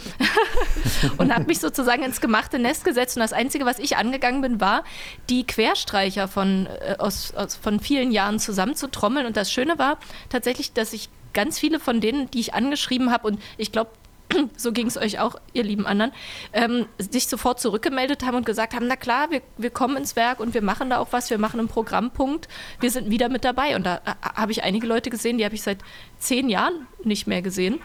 und 1.17 1.35
habe 1.35 1.45
mich 1.45 1.59
sozusagen 1.59 2.03
ins 2.03 2.21
gemachte 2.21 2.59
Nest 2.59 2.85
gesetzt. 2.85 3.17
Und 3.17 3.23
das 3.23 3.33
Einzige, 3.33 3.65
was 3.65 3.79
ich 3.79 3.97
angegangen 3.97 4.43
bin, 4.43 4.61
war, 4.61 4.85
die 5.31 5.47
Querstreicher 5.47 6.29
von, 6.29 6.67
äh, 6.67 6.97
aus, 6.99 7.33
aus, 7.35 7.57
von 7.57 7.81
vielen 7.81 8.13
Jahren 8.13 8.39
zusammenzutrommeln. 8.39 9.25
Und 9.25 9.39
das 9.39 9.51
Schöne 9.51 9.79
war 9.79 9.97
tatsächlich, 10.29 10.75
dass 10.75 10.93
ich 10.93 11.09
ganz 11.37 11.59
viele 11.59 11.79
von 11.79 12.01
denen, 12.01 12.31
die 12.31 12.41
ich 12.41 12.55
angeschrieben 12.55 13.13
habe, 13.13 13.29
und 13.29 13.41
ich 13.59 13.71
glaube, 13.71 13.91
so 14.57 14.73
ging 14.73 14.87
es 14.87 14.97
euch 14.97 15.21
auch, 15.21 15.37
ihr 15.53 15.63
lieben 15.63 15.87
anderen, 15.87 16.13
ähm, 16.53 16.87
sich 16.99 17.29
sofort 17.29 17.61
zurückgemeldet 17.61 18.25
haben 18.25 18.37
und 18.37 18.47
gesagt 18.47 18.75
haben, 18.75 18.87
na 18.89 18.97
klar, 18.97 19.31
wir, 19.31 19.43
wir 19.57 19.71
kommen 19.71 19.97
ins 19.97 20.17
Werk 20.17 20.41
und 20.41 20.55
wir 20.55 20.63
machen 20.63 20.91
da 20.91 20.99
auch 20.99 21.09
was, 21.11 21.31
wir 21.31 21.39
machen 21.39 21.61
einen 21.61 21.69
Programmpunkt, 21.69 22.49
wir 22.81 22.91
sind 22.91 23.11
wieder 23.11 23.29
mit 23.29 23.45
dabei. 23.45 23.77
Und 23.77 23.85
da 23.85 23.97
äh, 23.97 24.15
habe 24.35 24.51
ich 24.51 24.63
einige 24.63 24.87
Leute 24.87 25.11
gesehen, 25.11 25.39
die 25.39 25.45
habe 25.45 25.55
ich 25.55 25.63
seit 25.63 25.79
zehn 26.19 26.49
Jahren 26.49 26.87
nicht 27.05 27.27
mehr 27.27 27.43
gesehen. 27.43 27.81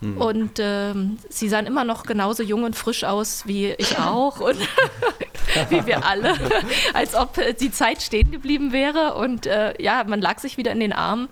Hm. 0.00 0.18
Und 0.18 0.58
ähm, 0.58 1.18
sie 1.28 1.48
sahen 1.48 1.66
immer 1.66 1.84
noch 1.84 2.04
genauso 2.04 2.42
jung 2.42 2.64
und 2.64 2.76
frisch 2.76 3.04
aus 3.04 3.46
wie 3.46 3.72
ich 3.78 3.98
auch 3.98 4.40
und 4.40 4.58
wie 5.70 5.86
wir 5.86 6.04
alle, 6.04 6.34
als 6.94 7.14
ob 7.14 7.38
die 7.58 7.70
Zeit 7.70 8.02
stehen 8.02 8.30
geblieben 8.30 8.72
wäre. 8.72 9.14
Und 9.14 9.46
äh, 9.46 9.80
ja, 9.82 10.04
man 10.04 10.20
lag 10.20 10.38
sich 10.38 10.56
wieder 10.56 10.72
in 10.72 10.80
den 10.80 10.92
Armen. 10.92 11.28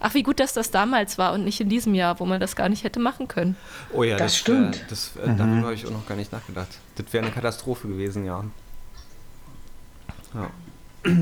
Ach, 0.00 0.14
wie 0.14 0.22
gut, 0.22 0.40
dass 0.40 0.52
das 0.52 0.70
damals 0.70 1.18
war 1.18 1.32
und 1.32 1.44
nicht 1.44 1.60
in 1.60 1.68
diesem 1.68 1.94
Jahr, 1.94 2.20
wo 2.20 2.24
man 2.24 2.40
das 2.40 2.56
gar 2.56 2.68
nicht 2.68 2.84
hätte 2.84 3.00
machen 3.00 3.28
können. 3.28 3.56
Oh 3.92 4.04
ja, 4.04 4.16
das, 4.16 4.32
das 4.32 4.36
stimmt. 4.38 4.76
Äh, 4.76 4.84
das, 4.88 5.12
äh, 5.16 5.28
mhm. 5.28 5.36
Darüber 5.38 5.62
habe 5.62 5.74
ich 5.74 5.86
auch 5.86 5.90
noch 5.90 6.06
gar 6.06 6.16
nicht 6.16 6.32
nachgedacht. 6.32 6.68
Das 6.96 7.12
wäre 7.12 7.24
eine 7.24 7.34
Katastrophe 7.34 7.88
gewesen, 7.88 8.24
ja. 8.24 8.44
Ja, 10.34 10.50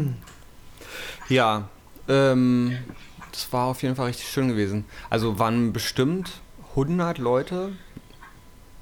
ja 1.29 1.69
ähm, 2.09 2.77
das 3.33 3.53
war 3.53 3.67
auf 3.67 3.83
jeden 3.83 3.97
Fall 3.97 4.07
richtig 4.07 4.29
schön 4.29 4.49
gewesen. 4.49 4.85
Also 5.11 5.39
waren 5.39 5.73
bestimmt 5.73 6.41
100 6.71 7.19
Leute, 7.19 7.73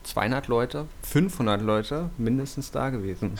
200 0.05 0.49
Leute, 0.49 0.87
500 1.03 1.63
Leute 1.63 2.11
mindestens 2.19 2.71
da 2.71 2.91
gewesen. 2.91 3.39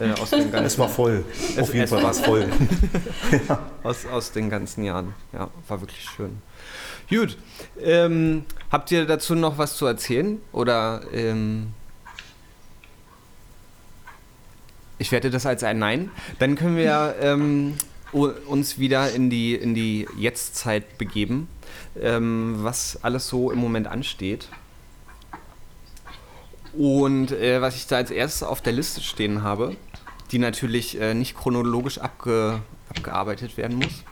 Äh, 0.00 0.12
aus 0.20 0.30
den 0.30 0.50
ganzen, 0.52 0.66
es 0.66 0.78
war 0.78 0.88
voll. 0.88 1.24
Es, 1.32 1.58
Auf 1.58 1.74
jeden 1.74 1.88
Fall 1.88 2.02
war 2.02 2.10
es 2.10 2.20
voll. 2.20 2.48
ja. 3.48 3.58
aus, 3.82 4.06
aus 4.06 4.32
den 4.32 4.50
ganzen 4.50 4.84
Jahren. 4.84 5.14
Ja, 5.32 5.48
war 5.68 5.80
wirklich 5.80 6.04
schön. 6.16 6.38
Gut. 7.08 7.36
Ähm, 7.80 8.44
habt 8.70 8.90
ihr 8.90 9.04
dazu 9.06 9.34
noch 9.34 9.58
was 9.58 9.76
zu 9.76 9.86
erzählen? 9.86 10.40
Oder 10.52 11.02
ähm, 11.12 11.68
ich 14.98 15.12
werte 15.12 15.30
das 15.30 15.46
als 15.46 15.64
ein 15.64 15.78
Nein. 15.78 16.10
Dann 16.38 16.54
können 16.54 16.76
wir 16.76 17.16
ähm, 17.20 17.74
uns 18.12 18.78
wieder 18.78 19.10
in 19.10 19.30
die, 19.30 19.54
in 19.54 19.74
die 19.74 20.06
Jetztzeit 20.16 20.96
begeben, 20.96 21.48
ähm, 22.00 22.56
was 22.58 22.98
alles 23.02 23.28
so 23.28 23.50
im 23.50 23.58
Moment 23.58 23.88
ansteht. 23.88 24.48
Und 26.74 27.32
äh, 27.32 27.60
was 27.60 27.76
ich 27.76 27.86
da 27.86 27.96
als 27.96 28.10
erstes 28.10 28.42
auf 28.42 28.60
der 28.60 28.72
Liste 28.72 29.00
stehen 29.00 29.42
habe, 29.42 29.76
die 30.30 30.38
natürlich 30.38 31.00
äh, 31.00 31.14
nicht 31.14 31.36
chronologisch 31.36 31.98
abge, 31.98 32.60
abgearbeitet 32.88 33.56
werden 33.56 33.76
muss. 33.76 34.04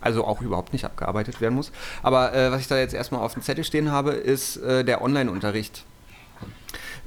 Also 0.00 0.24
auch 0.24 0.40
überhaupt 0.40 0.72
nicht 0.72 0.86
abgearbeitet 0.86 1.42
werden 1.42 1.54
muss. 1.54 1.72
Aber 2.02 2.34
äh, 2.34 2.50
was 2.50 2.62
ich 2.62 2.68
da 2.68 2.78
jetzt 2.78 2.94
erstmal 2.94 3.20
auf 3.20 3.34
dem 3.34 3.42
Zettel 3.42 3.64
stehen 3.64 3.92
habe, 3.92 4.12
ist 4.12 4.56
äh, 4.56 4.82
der 4.82 5.02
Online-Unterricht. 5.02 5.84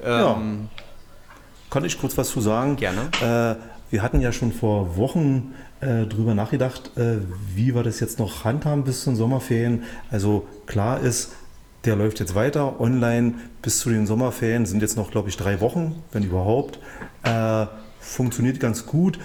Ähm, 0.00 0.08
ja. 0.10 0.38
Kann 1.70 1.84
ich 1.84 1.98
kurz 1.98 2.16
was 2.16 2.28
zu 2.28 2.40
sagen? 2.40 2.76
Gerne. 2.76 3.10
Äh, 3.20 3.56
wir 3.90 4.02
hatten 4.02 4.20
ja 4.20 4.30
schon 4.30 4.52
vor 4.52 4.96
Wochen 4.96 5.54
äh, 5.80 6.06
drüber 6.06 6.34
nachgedacht, 6.34 6.90
wie 6.96 7.74
wir 7.74 7.82
das 7.84 8.00
jetzt 8.00 8.18
noch 8.18 8.44
handhaben 8.44 8.82
bis 8.82 9.04
zu 9.04 9.10
den 9.10 9.16
Sommerferien. 9.16 9.84
Also 10.10 10.48
klar 10.66 11.00
ist, 11.00 11.32
der 11.84 11.96
läuft 11.96 12.20
jetzt 12.20 12.34
weiter 12.34 12.80
online 12.80 13.34
bis 13.62 13.80
zu 13.80 13.90
den 13.90 14.06
Sommerferien. 14.06 14.66
Sind 14.66 14.82
jetzt 14.82 14.96
noch, 14.96 15.10
glaube 15.10 15.28
ich, 15.28 15.36
drei 15.36 15.60
Wochen, 15.60 16.02
wenn 16.12 16.22
überhaupt. 16.22 16.78
Äh, 17.22 17.66
funktioniert 18.00 18.60
ganz 18.60 18.86
gut. 18.86 19.18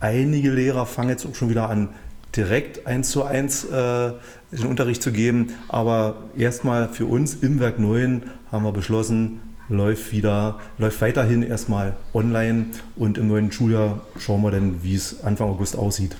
Einige 0.00 0.50
Lehrer 0.50 0.86
fangen 0.86 1.10
jetzt 1.10 1.26
auch 1.26 1.34
schon 1.34 1.50
wieder 1.50 1.68
an, 1.70 1.90
direkt 2.36 2.86
eins 2.86 3.10
zu 3.10 3.24
eins 3.24 3.64
äh, 3.64 4.12
den 4.52 4.66
Unterricht 4.66 5.02
zu 5.02 5.12
geben. 5.12 5.54
Aber 5.68 6.16
erstmal 6.36 6.88
für 6.88 7.06
uns 7.06 7.34
im 7.34 7.60
Werk 7.60 7.78
9 7.78 8.22
haben 8.50 8.64
wir 8.64 8.72
beschlossen, 8.72 9.40
läuft 9.68 10.12
wieder, 10.12 10.60
läuft 10.78 11.00
weiterhin 11.00 11.42
erstmal 11.42 11.96
online 12.12 12.66
und 12.96 13.18
im 13.18 13.28
neuen 13.28 13.50
Schuljahr 13.50 14.02
schauen 14.18 14.42
wir 14.42 14.50
dann, 14.50 14.82
wie 14.82 14.94
es 14.94 15.24
Anfang 15.24 15.48
August 15.48 15.76
aussieht. 15.76 16.16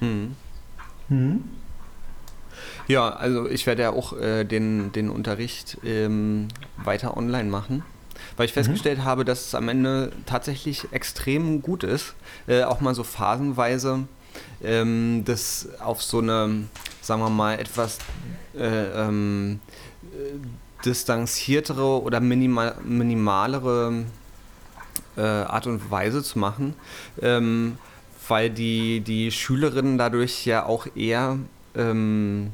Hm. 0.00 0.34
Hm. 1.08 1.44
Ja, 2.86 3.10
also 3.10 3.48
ich 3.48 3.66
werde 3.66 3.82
ja 3.82 3.90
auch 3.90 4.18
äh, 4.18 4.44
den, 4.44 4.92
den 4.92 5.10
Unterricht 5.10 5.78
ähm, 5.84 6.48
weiter 6.76 7.16
online 7.16 7.48
machen. 7.48 7.82
Weil 8.36 8.46
ich 8.46 8.52
mhm. 8.52 8.60
festgestellt 8.60 8.98
mhm. 8.98 9.04
habe, 9.04 9.24
dass 9.24 9.46
es 9.46 9.54
am 9.54 9.68
Ende 9.68 10.12
tatsächlich 10.26 10.92
extrem 10.92 11.62
gut 11.62 11.84
ist, 11.84 12.14
äh, 12.46 12.62
auch 12.64 12.80
mal 12.80 12.94
so 12.94 13.04
phasenweise 13.04 14.06
ähm, 14.62 15.22
das 15.24 15.68
auf 15.80 16.02
so 16.02 16.18
eine, 16.18 16.64
sagen 17.00 17.20
wir 17.22 17.30
mal, 17.30 17.58
etwas 17.58 17.98
äh, 18.56 19.06
ähm, 19.06 19.60
distanziertere 20.84 22.02
oder 22.02 22.20
minimal, 22.20 22.76
minimalere 22.84 24.04
äh, 25.16 25.20
Art 25.22 25.66
und 25.66 25.90
Weise 25.90 26.22
zu 26.22 26.38
machen, 26.38 26.74
ähm, 27.22 27.78
weil 28.28 28.50
die, 28.50 29.00
die 29.00 29.30
Schülerinnen 29.30 29.98
dadurch 29.98 30.46
ja 30.46 30.66
auch 30.66 30.86
eher 30.94 31.38
ähm, 31.74 32.52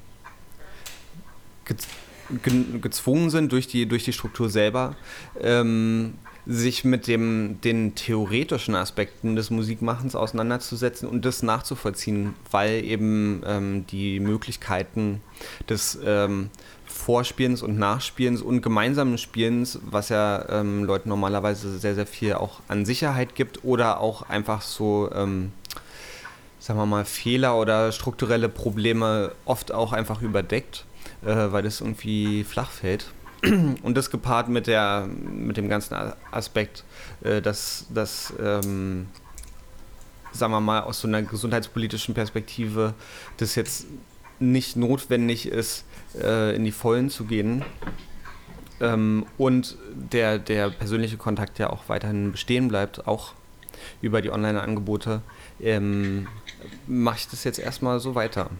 gezwungen 2.42 3.30
sind 3.30 3.52
durch 3.52 3.66
die, 3.66 3.86
durch 3.86 4.04
die 4.04 4.12
Struktur 4.12 4.48
selber, 4.48 4.96
ähm, 5.40 6.14
sich 6.46 6.84
mit 6.84 7.06
dem, 7.06 7.60
den 7.60 7.94
theoretischen 7.94 8.74
Aspekten 8.74 9.36
des 9.36 9.50
Musikmachens 9.50 10.14
auseinanderzusetzen 10.14 11.08
und 11.08 11.24
das 11.24 11.42
nachzuvollziehen, 11.42 12.34
weil 12.50 12.84
eben 12.84 13.42
ähm, 13.46 13.86
die 13.86 14.20
Möglichkeiten 14.20 15.20
des 15.68 15.98
ähm, 16.04 16.50
Vorspielens 16.86 17.62
und 17.62 17.78
Nachspielens 17.78 18.42
und 18.42 18.62
gemeinsamen 18.62 19.18
Spielens, 19.18 19.78
was 19.84 20.08
ja 20.08 20.48
ähm, 20.48 20.84
Leuten 20.84 21.08
normalerweise 21.08 21.78
sehr, 21.78 21.94
sehr 21.94 22.06
viel 22.06 22.34
auch 22.34 22.60
an 22.68 22.84
Sicherheit 22.84 23.34
gibt 23.34 23.64
oder 23.64 24.00
auch 24.00 24.22
einfach 24.22 24.62
so, 24.62 25.10
ähm, 25.14 25.52
sagen 26.58 26.80
wir 26.80 26.86
mal, 26.86 27.04
Fehler 27.04 27.56
oder 27.58 27.92
strukturelle 27.92 28.48
Probleme 28.48 29.32
oft 29.44 29.72
auch 29.72 29.92
einfach 29.92 30.20
überdeckt 30.22 30.86
äh, 31.24 31.52
weil 31.52 31.62
das 31.62 31.80
irgendwie 31.80 32.44
flach 32.44 32.70
fällt. 32.70 33.12
Und 33.42 33.94
das 33.96 34.10
gepaart 34.10 34.48
mit, 34.48 34.66
der, 34.66 35.08
mit 35.08 35.56
dem 35.56 35.68
ganzen 35.68 35.96
Aspekt, 36.30 36.84
äh, 37.22 37.40
dass, 37.40 37.86
dass 37.92 38.32
ähm, 38.38 39.06
sagen 40.32 40.52
wir 40.52 40.60
mal, 40.60 40.80
aus 40.80 41.00
so 41.00 41.08
einer 41.08 41.22
gesundheitspolitischen 41.22 42.14
Perspektive 42.14 42.94
das 43.38 43.54
jetzt 43.54 43.86
nicht 44.38 44.76
notwendig 44.76 45.46
ist, 45.46 45.84
äh, 46.20 46.54
in 46.54 46.64
die 46.64 46.72
Vollen 46.72 47.10
zu 47.10 47.24
gehen. 47.24 47.64
Ähm, 48.80 49.26
und 49.36 49.76
der, 49.92 50.38
der 50.38 50.70
persönliche 50.70 51.16
Kontakt 51.16 51.58
ja 51.58 51.70
auch 51.70 51.88
weiterhin 51.88 52.32
bestehen 52.32 52.68
bleibt, 52.68 53.06
auch 53.06 53.34
über 54.00 54.22
die 54.22 54.30
Online-Angebote, 54.30 55.22
ähm, 55.60 56.26
mache 56.86 57.18
ich 57.18 57.28
das 57.28 57.44
jetzt 57.44 57.58
erstmal 57.58 58.00
so 58.00 58.14
weiter. 58.14 58.50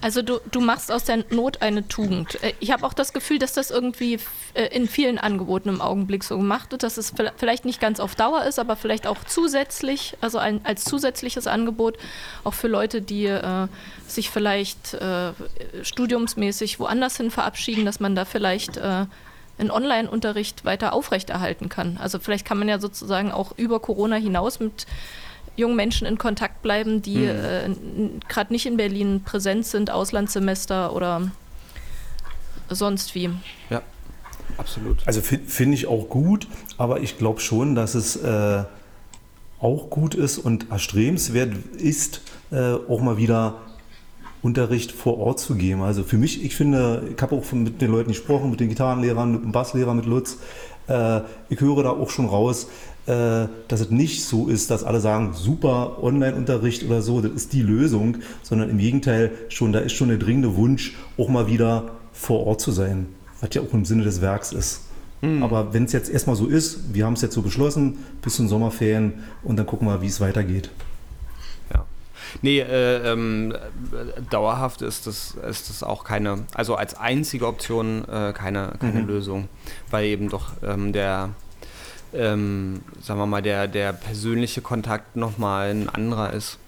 Also 0.00 0.22
du, 0.22 0.40
du 0.50 0.60
machst 0.60 0.90
aus 0.92 1.04
der 1.04 1.24
Not 1.30 1.62
eine 1.62 1.86
Tugend. 1.88 2.42
Äh, 2.42 2.52
Ich 2.60 2.70
habe 2.72 2.86
auch 2.86 2.92
das 2.92 3.12
Gefühl, 3.12 3.38
dass 3.38 3.52
das 3.52 3.70
irgendwie 3.70 4.18
äh, 4.54 4.64
in 4.74 4.88
vielen 4.88 5.18
Angeboten 5.18 5.68
im 5.68 5.80
Augenblick 5.80 6.24
so 6.24 6.36
gemacht 6.36 6.72
wird, 6.72 6.82
dass 6.82 6.96
es 6.98 7.14
vi- 7.14 7.30
vielleicht 7.36 7.64
nicht 7.64 7.80
ganz 7.80 8.00
auf 8.00 8.14
Dauer 8.14 8.44
ist, 8.44 8.58
aber 8.58 8.76
vielleicht 8.76 9.06
auch 9.06 9.18
zusätzlich, 9.26 10.16
also 10.20 10.38
ein, 10.38 10.60
als 10.64 10.84
zusätzliches 10.84 11.46
Angebot, 11.46 11.96
auch 12.44 12.54
für 12.54 12.68
Leute, 12.68 13.02
die 13.02 13.26
äh, 13.26 13.68
sich 14.06 14.30
vielleicht 14.30 14.94
äh, 14.94 15.32
studiumsmäßig 15.82 16.80
woanders 16.80 17.16
hin 17.16 17.30
verabschieden, 17.30 17.84
dass 17.84 18.00
man 18.00 18.14
da 18.14 18.24
vielleicht 18.24 18.76
äh, 18.76 19.06
einen 19.58 19.70
Online-Unterricht 19.70 20.64
weiter 20.64 20.92
aufrechterhalten 20.92 21.68
kann. 21.68 21.98
Also 21.98 22.18
vielleicht 22.18 22.46
kann 22.46 22.58
man 22.58 22.68
ja 22.68 22.78
sozusagen 22.78 23.30
auch 23.30 23.52
über 23.58 23.78
Corona 23.80 24.16
hinaus 24.16 24.58
mit 24.58 24.86
jungen 25.60 25.76
Menschen 25.76 26.06
in 26.06 26.18
Kontakt 26.18 26.62
bleiben, 26.62 27.02
die 27.02 27.24
äh, 27.24 27.70
gerade 28.28 28.52
nicht 28.52 28.66
in 28.66 28.76
Berlin 28.76 29.22
präsent 29.24 29.66
sind, 29.66 29.90
Auslandssemester 29.90 30.92
oder 30.94 31.30
sonst 32.68 33.14
wie. 33.14 33.30
Ja, 33.68 33.82
absolut. 34.56 34.98
Also 35.06 35.20
fi- 35.20 35.38
finde 35.46 35.74
ich 35.76 35.86
auch 35.86 36.08
gut, 36.08 36.46
aber 36.78 37.00
ich 37.00 37.18
glaube 37.18 37.40
schon, 37.40 37.74
dass 37.74 37.94
es 37.94 38.16
äh, 38.16 38.64
auch 39.60 39.90
gut 39.90 40.14
ist 40.14 40.38
und 40.38 40.70
erstrebenswert 40.70 41.52
ist, 41.76 42.22
äh, 42.50 42.74
auch 42.88 43.00
mal 43.00 43.16
wieder 43.18 43.60
Unterricht 44.42 44.92
vor 44.92 45.18
Ort 45.18 45.38
zu 45.38 45.54
geben. 45.54 45.82
Also 45.82 46.02
für 46.02 46.16
mich, 46.16 46.42
ich 46.42 46.56
finde, 46.56 47.02
ich 47.14 47.20
habe 47.20 47.36
auch 47.36 47.52
mit 47.52 47.82
den 47.82 47.90
Leuten 47.90 48.08
gesprochen, 48.08 48.50
mit 48.50 48.60
den 48.60 48.70
Gitarrenlehrern, 48.70 49.32
mit 49.32 49.42
dem 49.42 49.52
Basslehrer, 49.52 49.92
mit 49.92 50.06
Lutz. 50.06 50.38
Äh, 50.88 51.20
ich 51.50 51.60
höre 51.60 51.82
da 51.82 51.90
auch 51.90 52.08
schon 52.08 52.26
raus, 52.26 52.68
dass 53.06 53.80
es 53.80 53.90
nicht 53.90 54.24
so 54.24 54.46
ist, 54.48 54.70
dass 54.70 54.84
alle 54.84 55.00
sagen, 55.00 55.32
super 55.34 56.02
Online-Unterricht 56.02 56.84
oder 56.84 57.02
so, 57.02 57.20
das 57.20 57.32
ist 57.32 57.52
die 57.52 57.62
Lösung, 57.62 58.18
sondern 58.42 58.70
im 58.70 58.78
Gegenteil, 58.78 59.32
schon, 59.48 59.72
da 59.72 59.80
ist 59.80 59.94
schon 59.94 60.08
der 60.08 60.18
dringende 60.18 60.54
Wunsch, 60.56 60.94
auch 61.18 61.28
mal 61.28 61.48
wieder 61.48 61.90
vor 62.12 62.46
Ort 62.46 62.60
zu 62.60 62.70
sein, 62.70 63.06
was 63.40 63.50
ja 63.54 63.62
auch 63.62 63.72
im 63.72 63.84
Sinne 63.84 64.04
des 64.04 64.20
Werks 64.20 64.52
ist. 64.52 64.82
Aber 65.42 65.74
wenn 65.74 65.84
es 65.84 65.92
jetzt 65.92 66.08
erstmal 66.08 66.34
so 66.34 66.46
ist, 66.46 66.94
wir 66.94 67.04
haben 67.04 67.12
es 67.12 67.20
jetzt 67.20 67.34
so 67.34 67.42
beschlossen, 67.42 67.98
bis 68.22 68.36
zum 68.36 68.48
Sommerferien 68.48 69.14
und 69.42 69.56
dann 69.58 69.66
gucken 69.66 69.86
wir, 69.86 70.00
wie 70.00 70.06
es 70.06 70.18
weitergeht. 70.20 70.70
Ja. 71.74 71.84
Nee, 72.40 72.60
äh, 72.60 73.12
ähm, 73.12 73.52
äh, 73.52 74.22
dauerhaft 74.30 74.80
ist 74.80 75.06
das, 75.06 75.36
ist 75.46 75.68
das 75.68 75.82
auch 75.82 76.04
keine, 76.04 76.44
also 76.54 76.74
als 76.74 76.94
einzige 76.94 77.46
Option 77.46 78.04
äh, 78.08 78.32
keine, 78.32 78.72
keine 78.80 79.02
Mhm. 79.02 79.08
Lösung, 79.08 79.48
weil 79.90 80.06
eben 80.06 80.30
doch 80.30 80.52
ähm, 80.62 80.94
der, 80.94 81.30
ähm, 82.14 82.80
sagen 83.00 83.20
wir 83.20 83.26
mal, 83.26 83.42
der, 83.42 83.68
der 83.68 83.92
persönliche 83.92 84.60
Kontakt 84.62 85.16
nochmal 85.16 85.70
ein 85.70 85.88
anderer 85.88 86.32
ist. 86.32 86.58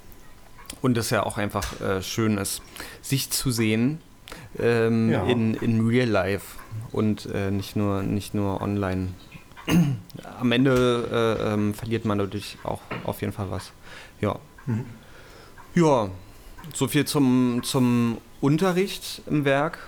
Und 0.81 0.97
es 0.99 1.11
ja 1.11 1.23
auch 1.25 1.39
einfach 1.39 1.81
äh, 1.81 2.03
schön 2.03 2.39
ist, 2.39 2.63
sich 3.03 3.31
zu 3.31 3.51
sehen 3.51 4.01
ähm, 4.59 5.11
Ja. 5.11 5.25
in, 5.27 5.55
in 5.55 5.87
real 5.87 6.09
life 6.09 6.57
und 6.93 7.27
äh, 7.27 7.51
nicht, 7.51 7.77
nur, 7.77 8.03
nicht 8.03 8.35
nur 8.35 8.61
online. 8.61 9.09
Am 10.41 10.51
Ende 10.53 11.37
äh, 11.39 11.53
ähm, 11.55 11.75
verliert 11.75 12.05
man 12.05 12.19
dadurch 12.19 12.57
auch 12.65 12.81
auf 13.05 13.21
jeden 13.21 13.33
Fall 13.33 13.51
was. 13.51 13.73
Ja. 14.21 14.39
Ja, 15.75 16.09
so 16.75 16.89
viel 16.89 17.05
zum, 17.05 17.61
zum 17.63 18.19
Unterricht 18.41 19.23
im 19.27 19.45
Werk. 19.45 19.79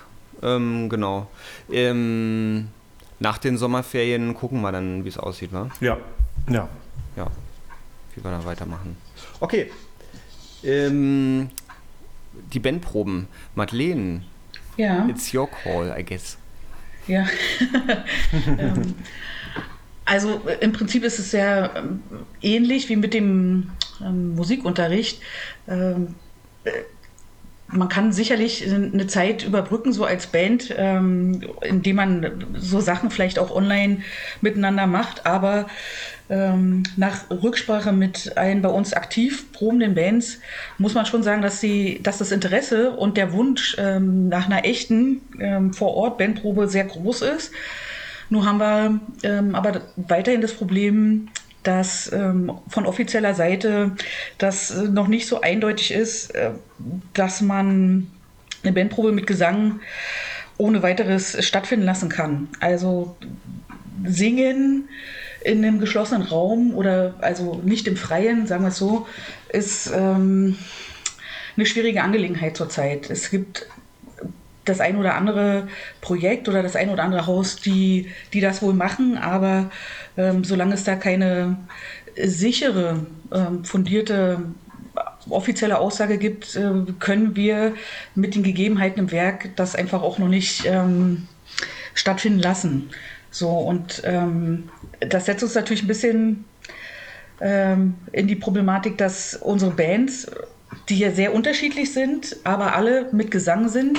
Ähm, 0.42 0.88
genau. 0.88 1.28
Ähm, 1.70 2.68
nach 3.21 3.38
den 3.38 3.56
Sommerferien 3.59 4.35
gucken 4.35 4.61
wir 4.62 4.73
dann, 4.73 5.04
wie 5.04 5.09
es 5.09 5.18
aussieht, 5.18 5.52
wa? 5.52 5.68
Ja, 5.80 5.99
ja. 6.50 6.68
Ja, 7.16 7.26
wie 8.14 8.25
wir 8.25 8.30
da 8.30 8.44
weitermachen. 8.44 8.97
Okay. 9.40 9.71
Ähm, 10.64 11.49
die 12.52 12.58
Bandproben. 12.58 13.28
Madeleine, 13.54 14.23
Ja. 14.76 15.06
it's 15.08 15.32
your 15.32 15.49
call, 15.49 15.95
I 15.97 16.04
guess. 16.04 16.36
Ja. 17.06 17.25
ähm, 18.58 18.95
also 20.04 20.41
äh, 20.49 20.58
im 20.60 20.73
Prinzip 20.73 21.04
ist 21.04 21.19
es 21.19 21.30
sehr 21.30 21.71
ähm, 21.76 22.02
ähnlich 22.43 22.88
wie 22.88 22.97
mit 22.97 23.15
dem 23.15 23.71
ähm, 24.02 24.34
Musikunterricht. 24.34 25.21
Man 27.76 27.89
kann 27.89 28.13
sicherlich 28.13 28.65
eine 28.73 29.06
Zeit 29.06 29.45
überbrücken, 29.45 29.93
so 29.93 30.04
als 30.04 30.28
Band, 30.28 30.73
ähm, 30.76 31.41
indem 31.63 31.97
man 31.97 32.45
so 32.56 32.80
Sachen 32.80 33.10
vielleicht 33.10 33.39
auch 33.39 33.54
online 33.54 33.99
miteinander 34.41 34.87
macht, 34.87 35.26
aber 35.26 35.67
ähm, 36.30 36.84
nach 36.97 37.30
Rücksprache 37.30 37.93
mit 37.93 38.37
allen 38.37 38.63
bei 38.63 38.69
uns 38.71 38.95
aktiv 38.95 39.52
probenden 39.52 39.95
Bands 39.95 40.39
muss 40.78 40.95
man 40.95 41.04
schon 41.04 41.23
sagen, 41.23 41.43
dass, 41.43 41.60
sie, 41.60 42.00
dass 42.02 42.19
das 42.19 42.32
Interesse 42.32 42.93
und 42.93 43.17
der 43.17 43.32
Wunsch 43.32 43.76
ähm, 43.78 44.28
nach 44.28 44.47
einer 44.47 44.65
echten 44.65 45.21
ähm, 45.39 45.75
Vor-Ort-Bandprobe 45.75 46.69
sehr 46.69 46.84
groß 46.84 47.23
ist. 47.23 47.52
Nur 48.30 48.47
haben 48.47 48.58
wir 48.58 49.00
ähm, 49.23 49.54
aber 49.54 49.82
weiterhin 49.97 50.41
das 50.41 50.54
Problem, 50.54 51.28
dass 51.64 52.12
ähm, 52.12 52.52
von 52.68 52.86
offizieller 52.86 53.34
Seite 53.34 53.92
das 54.38 54.70
äh, 54.70 54.84
noch 54.84 55.08
nicht 55.08 55.26
so 55.26 55.40
eindeutig 55.40 55.92
ist, 55.92 56.34
äh, 56.34 56.50
dass 57.14 57.40
man 57.40 58.06
eine 58.62 58.72
Bandprobe 58.72 59.12
mit 59.12 59.26
Gesang 59.26 59.80
ohne 60.56 60.82
weiteres 60.82 61.44
stattfinden 61.44 61.84
lassen 61.84 62.08
kann. 62.08 62.48
Also 62.60 63.16
singen 64.04 64.88
in 65.42 65.64
einem 65.64 65.80
geschlossenen 65.80 66.22
Raum 66.22 66.74
oder 66.74 67.14
also 67.20 67.60
nicht 67.64 67.86
im 67.86 67.96
Freien, 67.96 68.46
sagen 68.46 68.62
wir 68.62 68.68
es 68.68 68.78
so, 68.78 69.06
ist 69.50 69.90
ähm, 69.94 70.56
eine 71.56 71.66
schwierige 71.66 72.02
Angelegenheit 72.02 72.56
zurzeit. 72.56 73.10
Es 73.10 73.30
gibt 73.30 73.66
das 74.64 74.80
ein 74.80 74.96
oder 74.96 75.14
andere 75.14 75.68
Projekt 76.00 76.48
oder 76.48 76.62
das 76.62 76.76
ein 76.76 76.90
oder 76.90 77.02
andere 77.02 77.26
Haus, 77.26 77.56
die, 77.56 78.10
die 78.32 78.40
das 78.40 78.62
wohl 78.62 78.74
machen, 78.74 79.18
aber 79.18 79.70
ähm, 80.16 80.44
solange 80.44 80.74
es 80.74 80.84
da 80.84 80.96
keine 80.96 81.56
sichere, 82.16 83.06
ähm, 83.32 83.64
fundierte 83.64 84.40
offizielle 85.28 85.78
Aussage 85.78 86.18
gibt, 86.18 86.54
äh, 86.56 86.70
können 86.98 87.36
wir 87.36 87.74
mit 88.14 88.34
den 88.34 88.42
Gegebenheiten 88.42 89.00
im 89.00 89.10
Werk 89.10 89.50
das 89.56 89.74
einfach 89.74 90.02
auch 90.02 90.18
noch 90.18 90.28
nicht 90.28 90.64
ähm, 90.66 91.28
stattfinden 91.94 92.40
lassen. 92.40 92.90
So, 93.30 93.50
und 93.50 94.02
ähm, 94.04 94.68
das 95.00 95.26
setzt 95.26 95.42
uns 95.42 95.54
natürlich 95.54 95.82
ein 95.82 95.88
bisschen 95.88 96.44
ähm, 97.40 97.94
in 98.12 98.28
die 98.28 98.36
Problematik, 98.36 98.96
dass 98.98 99.34
unsere 99.34 99.72
Bands, 99.72 100.30
die 100.89 100.99
ja 100.99 101.10
sehr 101.10 101.34
unterschiedlich 101.34 101.93
sind, 101.93 102.37
aber 102.45 102.75
alle 102.75 103.08
mit 103.13 103.30
Gesang 103.30 103.69
sind, 103.69 103.99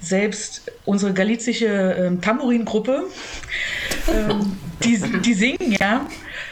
selbst 0.00 0.70
unsere 0.84 1.12
galizische 1.12 1.66
ähm, 1.66 2.20
Tambourin-Gruppe, 2.20 3.04
ähm, 4.08 4.56
die, 4.84 5.00
die 5.20 5.34
singen 5.34 5.76
ja 5.78 6.06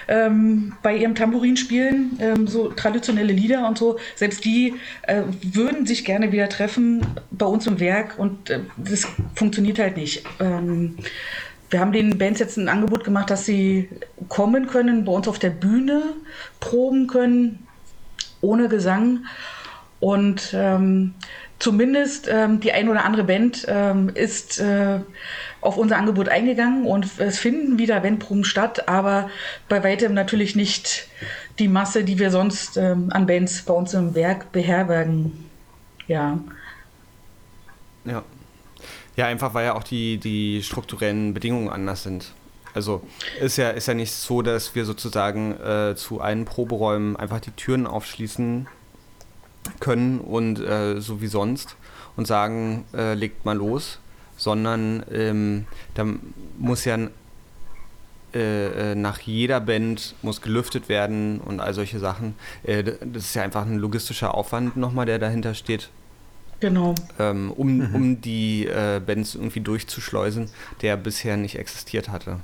ähm, 0.08 0.74
bei 0.82 0.96
ihrem 0.96 1.14
Tambourinspielen 1.14 2.18
ähm, 2.20 2.46
so 2.46 2.68
traditionelle 2.68 3.32
Lieder 3.32 3.66
und 3.66 3.78
so. 3.78 3.98
Selbst 4.16 4.44
die 4.44 4.74
äh, 5.02 5.22
würden 5.42 5.86
sich 5.86 6.04
gerne 6.04 6.32
wieder 6.32 6.48
treffen 6.48 7.06
bei 7.30 7.46
uns 7.46 7.66
im 7.66 7.80
Werk 7.80 8.18
und 8.18 8.50
äh, 8.50 8.60
das 8.76 9.06
funktioniert 9.34 9.78
halt 9.78 9.96
nicht. 9.96 10.24
Ähm, 10.40 10.96
wir 11.70 11.78
haben 11.78 11.92
den 11.92 12.18
Bands 12.18 12.40
jetzt 12.40 12.56
ein 12.56 12.68
Angebot 12.68 13.04
gemacht, 13.04 13.30
dass 13.30 13.46
sie 13.46 13.88
kommen 14.28 14.66
können, 14.66 15.04
bei 15.04 15.12
uns 15.12 15.28
auf 15.28 15.38
der 15.38 15.50
Bühne 15.50 16.02
proben 16.58 17.06
können, 17.06 17.60
ohne 18.40 18.68
Gesang. 18.68 19.24
Und 20.00 20.52
ähm, 20.54 21.14
zumindest 21.58 22.26
ähm, 22.28 22.58
die 22.60 22.72
ein 22.72 22.88
oder 22.88 23.04
andere 23.04 23.24
Band 23.24 23.66
ähm, 23.68 24.08
ist 24.08 24.58
äh, 24.58 25.00
auf 25.60 25.76
unser 25.76 25.98
Angebot 25.98 26.28
eingegangen 26.28 26.86
und 26.86 27.06
es 27.18 27.38
finden 27.38 27.78
wieder 27.78 28.00
Bandproben 28.00 28.44
statt, 28.44 28.88
aber 28.88 29.28
bei 29.68 29.84
weitem 29.84 30.14
natürlich 30.14 30.56
nicht 30.56 31.06
die 31.58 31.68
Masse, 31.68 32.02
die 32.02 32.18
wir 32.18 32.30
sonst 32.30 32.78
ähm, 32.78 33.10
an 33.12 33.26
Bands 33.26 33.62
bei 33.62 33.74
uns 33.74 33.92
im 33.92 34.14
Werk 34.14 34.52
beherbergen. 34.52 35.50
Ja. 36.08 36.38
Ja. 38.06 38.24
Ja, 39.16 39.26
einfach 39.26 39.52
weil 39.52 39.66
ja 39.66 39.74
auch 39.74 39.84
die, 39.84 40.16
die 40.16 40.62
strukturellen 40.62 41.34
Bedingungen 41.34 41.68
anders 41.68 42.04
sind. 42.04 42.32
Also 42.72 43.02
ist 43.38 43.58
ja, 43.58 43.70
ist 43.70 43.86
ja 43.86 43.94
nicht 43.94 44.12
so, 44.12 44.40
dass 44.40 44.74
wir 44.74 44.86
sozusagen 44.86 45.60
äh, 45.60 45.94
zu 45.94 46.22
allen 46.22 46.46
Proberäumen 46.46 47.16
einfach 47.16 47.40
die 47.40 47.50
Türen 47.50 47.86
aufschließen 47.86 48.66
können 49.78 50.20
und 50.20 50.60
äh, 50.60 51.00
so 51.00 51.20
wie 51.20 51.26
sonst 51.26 51.76
und 52.16 52.26
sagen, 52.26 52.84
äh, 52.94 53.14
legt 53.14 53.44
mal 53.44 53.56
los, 53.56 53.98
sondern 54.36 55.04
ähm, 55.10 55.66
da 55.94 56.06
muss 56.58 56.84
ja 56.84 56.98
äh, 58.32 58.92
äh, 58.92 58.94
nach 58.94 59.18
jeder 59.20 59.60
Band 59.60 60.14
muss 60.22 60.40
gelüftet 60.40 60.88
werden 60.88 61.40
und 61.40 61.60
all 61.60 61.74
solche 61.74 61.98
Sachen. 61.98 62.34
Äh, 62.62 62.84
das 62.84 63.24
ist 63.24 63.34
ja 63.34 63.42
einfach 63.42 63.66
ein 63.66 63.78
logistischer 63.78 64.34
Aufwand 64.34 64.76
nochmal, 64.76 65.06
der 65.06 65.18
dahinter 65.18 65.54
steht. 65.54 65.90
Genau. 66.60 66.94
Ähm, 67.18 67.50
um, 67.50 67.78
mhm. 67.78 67.94
um 67.94 68.20
die 68.20 68.66
äh, 68.66 69.00
Bands 69.04 69.34
irgendwie 69.34 69.60
durchzuschleusen, 69.60 70.48
der 70.82 70.96
bisher 70.96 71.36
nicht 71.36 71.58
existiert 71.58 72.08
hatte. 72.08 72.40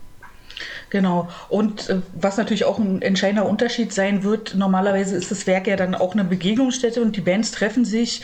Genau. 0.91 1.29
Und 1.49 1.91
äh, 1.91 2.01
was 2.15 2.37
natürlich 2.37 2.65
auch 2.65 2.79
ein 2.79 3.03
entscheidender 3.03 3.47
Unterschied 3.47 3.93
sein 3.93 4.23
wird, 4.23 4.55
normalerweise 4.55 5.17
ist 5.17 5.31
das 5.31 5.47
Werk 5.47 5.67
ja 5.67 5.77
dann 5.77 5.95
auch 5.95 6.13
eine 6.13 6.25
Begegnungsstätte 6.25 7.03
und 7.03 7.17
die 7.17 7.21
Bands 7.21 7.51
treffen 7.51 7.85
sich 7.85 8.23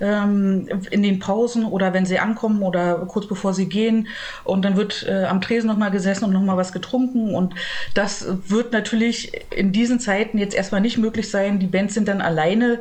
ähm, 0.00 0.68
in 0.90 1.02
den 1.02 1.18
Pausen 1.18 1.64
oder 1.64 1.92
wenn 1.92 2.06
sie 2.06 2.18
ankommen 2.18 2.62
oder 2.62 2.96
kurz 3.06 3.26
bevor 3.26 3.52
sie 3.52 3.68
gehen. 3.68 4.08
Und 4.44 4.64
dann 4.64 4.76
wird 4.76 5.06
äh, 5.08 5.24
am 5.24 5.40
Tresen 5.40 5.66
nochmal 5.68 5.90
gesessen 5.90 6.24
und 6.24 6.32
nochmal 6.32 6.56
was 6.56 6.72
getrunken. 6.72 7.34
Und 7.34 7.54
das 7.94 8.26
wird 8.48 8.72
natürlich 8.72 9.32
in 9.54 9.72
diesen 9.72 10.00
Zeiten 10.00 10.38
jetzt 10.38 10.54
erstmal 10.54 10.80
nicht 10.80 10.98
möglich 10.98 11.30
sein. 11.30 11.58
Die 11.58 11.66
Bands 11.66 11.94
sind 11.94 12.08
dann 12.08 12.20
alleine 12.20 12.80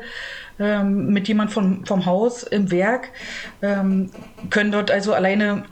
ähm, 0.60 1.08
mit 1.08 1.28
jemand 1.28 1.52
vom, 1.52 1.86
vom 1.86 2.06
Haus 2.06 2.44
im 2.44 2.70
Werk, 2.70 3.10
ähm, 3.64 4.12
können 4.52 4.72
dort 4.72 4.92
also 4.92 5.14
alleine 5.14 5.64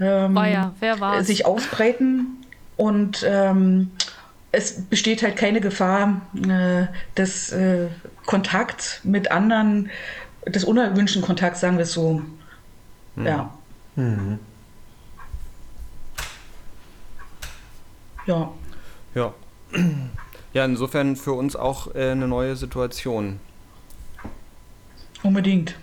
ähm, 0.00 0.34
ja, 0.36 1.22
sich 1.22 1.46
ausbreiten 1.46 2.41
und 2.82 3.24
ähm, 3.24 3.92
es 4.50 4.82
besteht 4.82 5.22
halt 5.22 5.36
keine 5.36 5.60
Gefahr 5.60 6.20
äh, 6.34 6.86
des 7.16 7.52
äh, 7.52 7.86
Kontakts 8.26 8.98
mit 9.04 9.30
anderen, 9.30 9.88
des 10.46 10.64
unerwünschten 10.64 11.22
Kontakts, 11.22 11.60
sagen 11.60 11.76
wir 11.76 11.84
es 11.84 11.92
so. 11.92 12.22
Mhm. 13.14 13.26
Ja. 13.26 13.54
Mhm. 13.94 14.38
Ja. 18.26 18.52
Ja. 19.14 19.34
Ja, 20.54 20.66
insofern 20.66 21.16
für 21.16 21.32
uns 21.32 21.56
auch 21.56 21.94
äh, 21.94 22.10
eine 22.10 22.28
neue 22.28 22.56
Situation. 22.56 23.40
Unbedingt. 25.22 25.76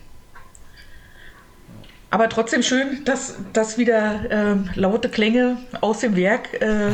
Aber 2.11 2.29
trotzdem 2.29 2.63
schön, 2.63 3.03
dass, 3.05 3.35
dass 3.53 3.77
wieder 3.77 4.31
äh, 4.31 4.55
laute 4.75 5.09
Klänge 5.09 5.57
aus 5.81 5.99
dem 5.99 6.15
Werk 6.15 6.61
äh, 6.61 6.91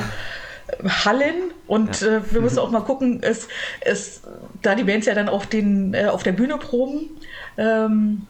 hallen. 0.84 1.36
Und 1.68 2.02
ja. 2.02 2.18
äh, 2.18 2.34
wir 2.34 2.42
müssen 2.42 2.60
auch 2.60 2.72
mal 2.72 2.82
gucken, 2.82 3.20
es, 3.22 3.48
es, 3.82 4.22
da 4.62 4.76
die 4.76 4.84
Bands 4.84 5.06
ja 5.08 5.14
dann 5.14 5.30
auf, 5.30 5.48
den, 5.48 5.94
äh, 5.94 6.06
auf 6.06 6.24
der 6.24 6.34
Bühne 6.34 6.58
proben, 6.58 7.10
ähm, 7.58 8.28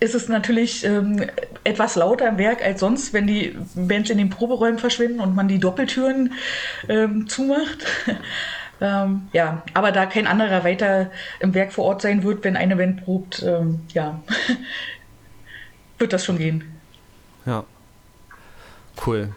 ist 0.00 0.14
es 0.14 0.28
natürlich 0.28 0.84
ähm, 0.84 1.24
etwas 1.62 1.96
lauter 1.96 2.28
im 2.28 2.36
Werk 2.36 2.62
als 2.62 2.80
sonst, 2.80 3.14
wenn 3.14 3.26
die 3.26 3.56
Bands 3.74 4.10
in 4.10 4.18
den 4.18 4.28
Proberäumen 4.28 4.78
verschwinden 4.78 5.20
und 5.20 5.34
man 5.34 5.48
die 5.48 5.58
Doppeltüren 5.58 6.34
ähm, 6.88 7.26
zumacht. 7.28 7.86
ähm, 8.82 9.28
ja, 9.32 9.62
aber 9.72 9.92
da 9.92 10.04
kein 10.04 10.26
anderer 10.26 10.64
weiter 10.64 11.10
im 11.40 11.54
Werk 11.54 11.72
vor 11.72 11.86
Ort 11.86 12.02
sein 12.02 12.22
wird, 12.22 12.44
wenn 12.44 12.56
eine 12.56 12.76
Band 12.76 13.04
probt, 13.04 13.42
ähm, 13.42 13.80
ja, 13.94 14.20
wird 16.04 16.12
das 16.12 16.26
schon 16.26 16.36
gehen. 16.36 16.64
Ja. 17.46 17.64
Cool. 19.06 19.32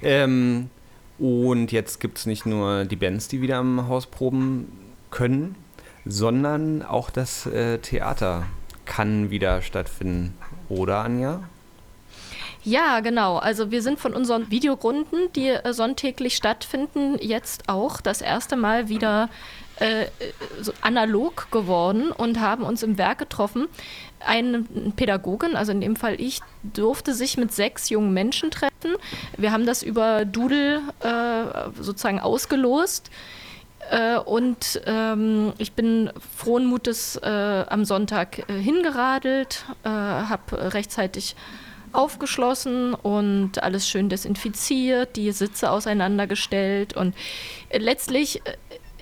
Ähm, 0.00 0.70
und 1.18 1.72
jetzt 1.72 1.98
gibt 1.98 2.18
es 2.18 2.26
nicht 2.26 2.46
nur 2.46 2.84
die 2.84 2.94
Bands, 2.94 3.26
die 3.26 3.40
wieder 3.40 3.56
am 3.56 3.88
Haus 3.88 4.06
proben 4.06 4.70
können, 5.10 5.56
sondern 6.04 6.82
auch 6.82 7.10
das 7.10 7.46
äh, 7.46 7.78
Theater 7.78 8.46
kann 8.84 9.30
wieder 9.30 9.60
stattfinden. 9.60 10.38
Oder, 10.68 10.98
Anja? 10.98 11.42
Ja, 12.62 13.00
genau. 13.00 13.38
Also 13.38 13.72
wir 13.72 13.82
sind 13.82 13.98
von 13.98 14.14
unseren 14.14 14.52
Videogrunden, 14.52 15.32
die 15.34 15.48
äh, 15.48 15.72
sonntäglich 15.72 16.36
stattfinden, 16.36 17.18
jetzt 17.20 17.68
auch 17.68 18.00
das 18.00 18.20
erste 18.20 18.54
Mal 18.54 18.88
wieder 18.88 19.28
äh, 19.80 20.06
so 20.60 20.72
analog 20.80 21.50
geworden 21.50 22.10
und 22.12 22.40
haben 22.40 22.64
uns 22.64 22.82
im 22.82 22.98
Werk 22.98 23.18
getroffen. 23.18 23.66
Eine 24.20 24.64
Pädagogin, 24.96 25.56
also 25.56 25.72
in 25.72 25.80
dem 25.80 25.96
Fall 25.96 26.20
ich, 26.20 26.40
durfte 26.62 27.12
sich 27.12 27.36
mit 27.36 27.52
sechs 27.52 27.90
jungen 27.90 28.14
Menschen 28.14 28.50
treffen. 28.50 28.96
Wir 29.36 29.52
haben 29.52 29.66
das 29.66 29.82
über 29.82 30.24
Doodle 30.24 30.80
äh, 31.00 31.82
sozusagen 31.82 32.20
ausgelost. 32.20 33.10
Äh, 33.90 34.18
und 34.18 34.80
ähm, 34.86 35.52
ich 35.58 35.72
bin 35.72 36.10
frohen 36.36 36.66
Mutes 36.66 37.16
äh, 37.16 37.64
am 37.68 37.84
Sonntag 37.84 38.48
äh, 38.48 38.54
hingeradelt, 38.54 39.64
äh, 39.84 39.88
habe 39.88 40.72
rechtzeitig 40.72 41.36
aufgeschlossen 41.92 42.94
und 42.94 43.62
alles 43.62 43.88
schön 43.88 44.08
desinfiziert, 44.08 45.16
die 45.16 45.30
Sitze 45.32 45.70
auseinandergestellt 45.70 46.96
und 46.96 47.14
letztlich 47.72 48.42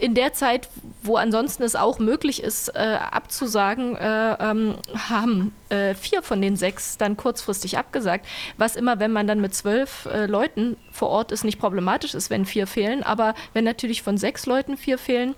in 0.03 0.17
der 0.17 0.33
Zeit, 0.33 0.69
wo 1.05 1.15
ansonsten 1.15 1.63
es 1.63 1.77
auch 1.77 2.01
möglich 2.01 2.43
ist, 2.43 2.75
äh, 2.75 2.99
abzusagen, 3.13 3.95
äh, 3.95 4.33
ähm, 4.41 4.75
haben 5.09 5.55
äh, 5.69 5.95
vier 5.95 6.25
von 6.25 6.43
den 6.43 6.57
sechs 6.57 6.99
dann 6.99 7.17
kurzfristig 7.17 7.79
abgesagt. 7.79 8.27
Was 8.57 8.75
immer, 8.75 8.99
wenn 8.99 9.13
man 9.13 9.29
dann 9.29 9.41
mit 9.41 9.55
zwölf 9.55 10.07
äh, 10.07 10.27
Leuten 10.27 10.77
vor 10.91 11.09
Ort 11.09 11.31
ist, 11.31 11.45
nicht 11.45 11.61
problematisch 11.61 12.15
ist, 12.15 12.31
wenn 12.31 12.47
vier 12.47 12.67
fehlen. 12.67 13.05
Aber 13.05 13.35
wenn 13.53 13.63
natürlich 13.63 14.03
von 14.03 14.19
sechs 14.19 14.45
Leuten 14.45 14.77
vier 14.77 14.99
fehlen, 14.99 15.37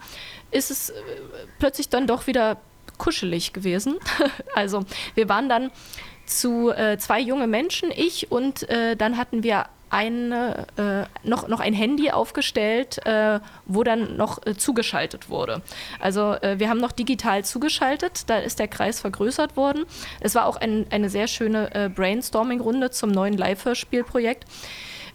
ist 0.50 0.70
es 0.70 0.88
äh, 0.88 0.94
plötzlich 1.58 1.90
dann 1.90 2.06
doch 2.06 2.26
wieder 2.26 2.56
kuschelig 2.96 3.52
gewesen. 3.52 3.98
also 4.54 4.86
wir 5.14 5.28
waren 5.28 5.50
dann 5.50 5.72
zu 6.24 6.70
äh, 6.70 6.96
zwei 6.96 7.20
junge 7.20 7.48
Menschen, 7.48 7.90
ich 7.94 8.32
und 8.32 8.66
dann 8.96 9.18
hatten 9.18 9.42
wir 9.42 9.66
eine, 9.94 10.66
äh, 10.76 11.28
noch, 11.28 11.46
noch 11.46 11.60
ein 11.60 11.72
Handy 11.72 12.10
aufgestellt, 12.10 12.98
äh, 13.06 13.38
wo 13.64 13.84
dann 13.84 14.16
noch 14.16 14.44
äh, 14.44 14.56
zugeschaltet 14.56 15.30
wurde. 15.30 15.62
Also 16.00 16.32
äh, 16.34 16.58
wir 16.58 16.68
haben 16.68 16.80
noch 16.80 16.90
digital 16.90 17.44
zugeschaltet, 17.44 18.24
da 18.26 18.38
ist 18.38 18.58
der 18.58 18.66
Kreis 18.66 18.98
vergrößert 18.98 19.56
worden. 19.56 19.84
Es 20.18 20.34
war 20.34 20.46
auch 20.46 20.56
ein, 20.56 20.86
eine 20.90 21.08
sehr 21.08 21.28
schöne 21.28 21.72
äh, 21.74 21.88
Brainstorming-Runde 21.88 22.90
zum 22.90 23.12
neuen 23.12 23.34
Live-Hörspielprojekt. 23.38 24.44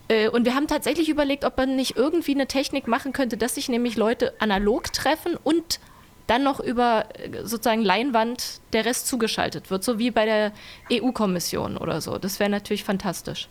Äh, 0.07 0.29
und 0.29 0.45
wir 0.45 0.55
haben 0.55 0.67
tatsächlich 0.67 1.09
überlegt, 1.09 1.43
ob 1.43 1.57
man 1.57 1.75
nicht 1.75 1.97
irgendwie 1.97 2.33
eine 2.33 2.47
Technik 2.47 2.87
machen 2.87 3.11
könnte, 3.11 3.35
dass 3.35 3.55
sich 3.55 3.67
nämlich 3.67 3.97
Leute 3.97 4.33
analog 4.39 4.93
treffen 4.93 5.35
und 5.43 5.81
dann 6.27 6.43
noch 6.43 6.61
über 6.61 7.05
sozusagen 7.43 7.81
Leinwand 7.81 8.61
der 8.71 8.85
Rest 8.85 9.07
zugeschaltet 9.07 9.71
wird, 9.71 9.83
so 9.83 9.99
wie 9.99 10.11
bei 10.11 10.25
der 10.25 10.53
EU-Kommission 10.89 11.75
oder 11.75 11.99
so. 11.99 12.17
Das 12.17 12.39
wäre 12.39 12.49
natürlich 12.49 12.85
fantastisch. 12.85 13.49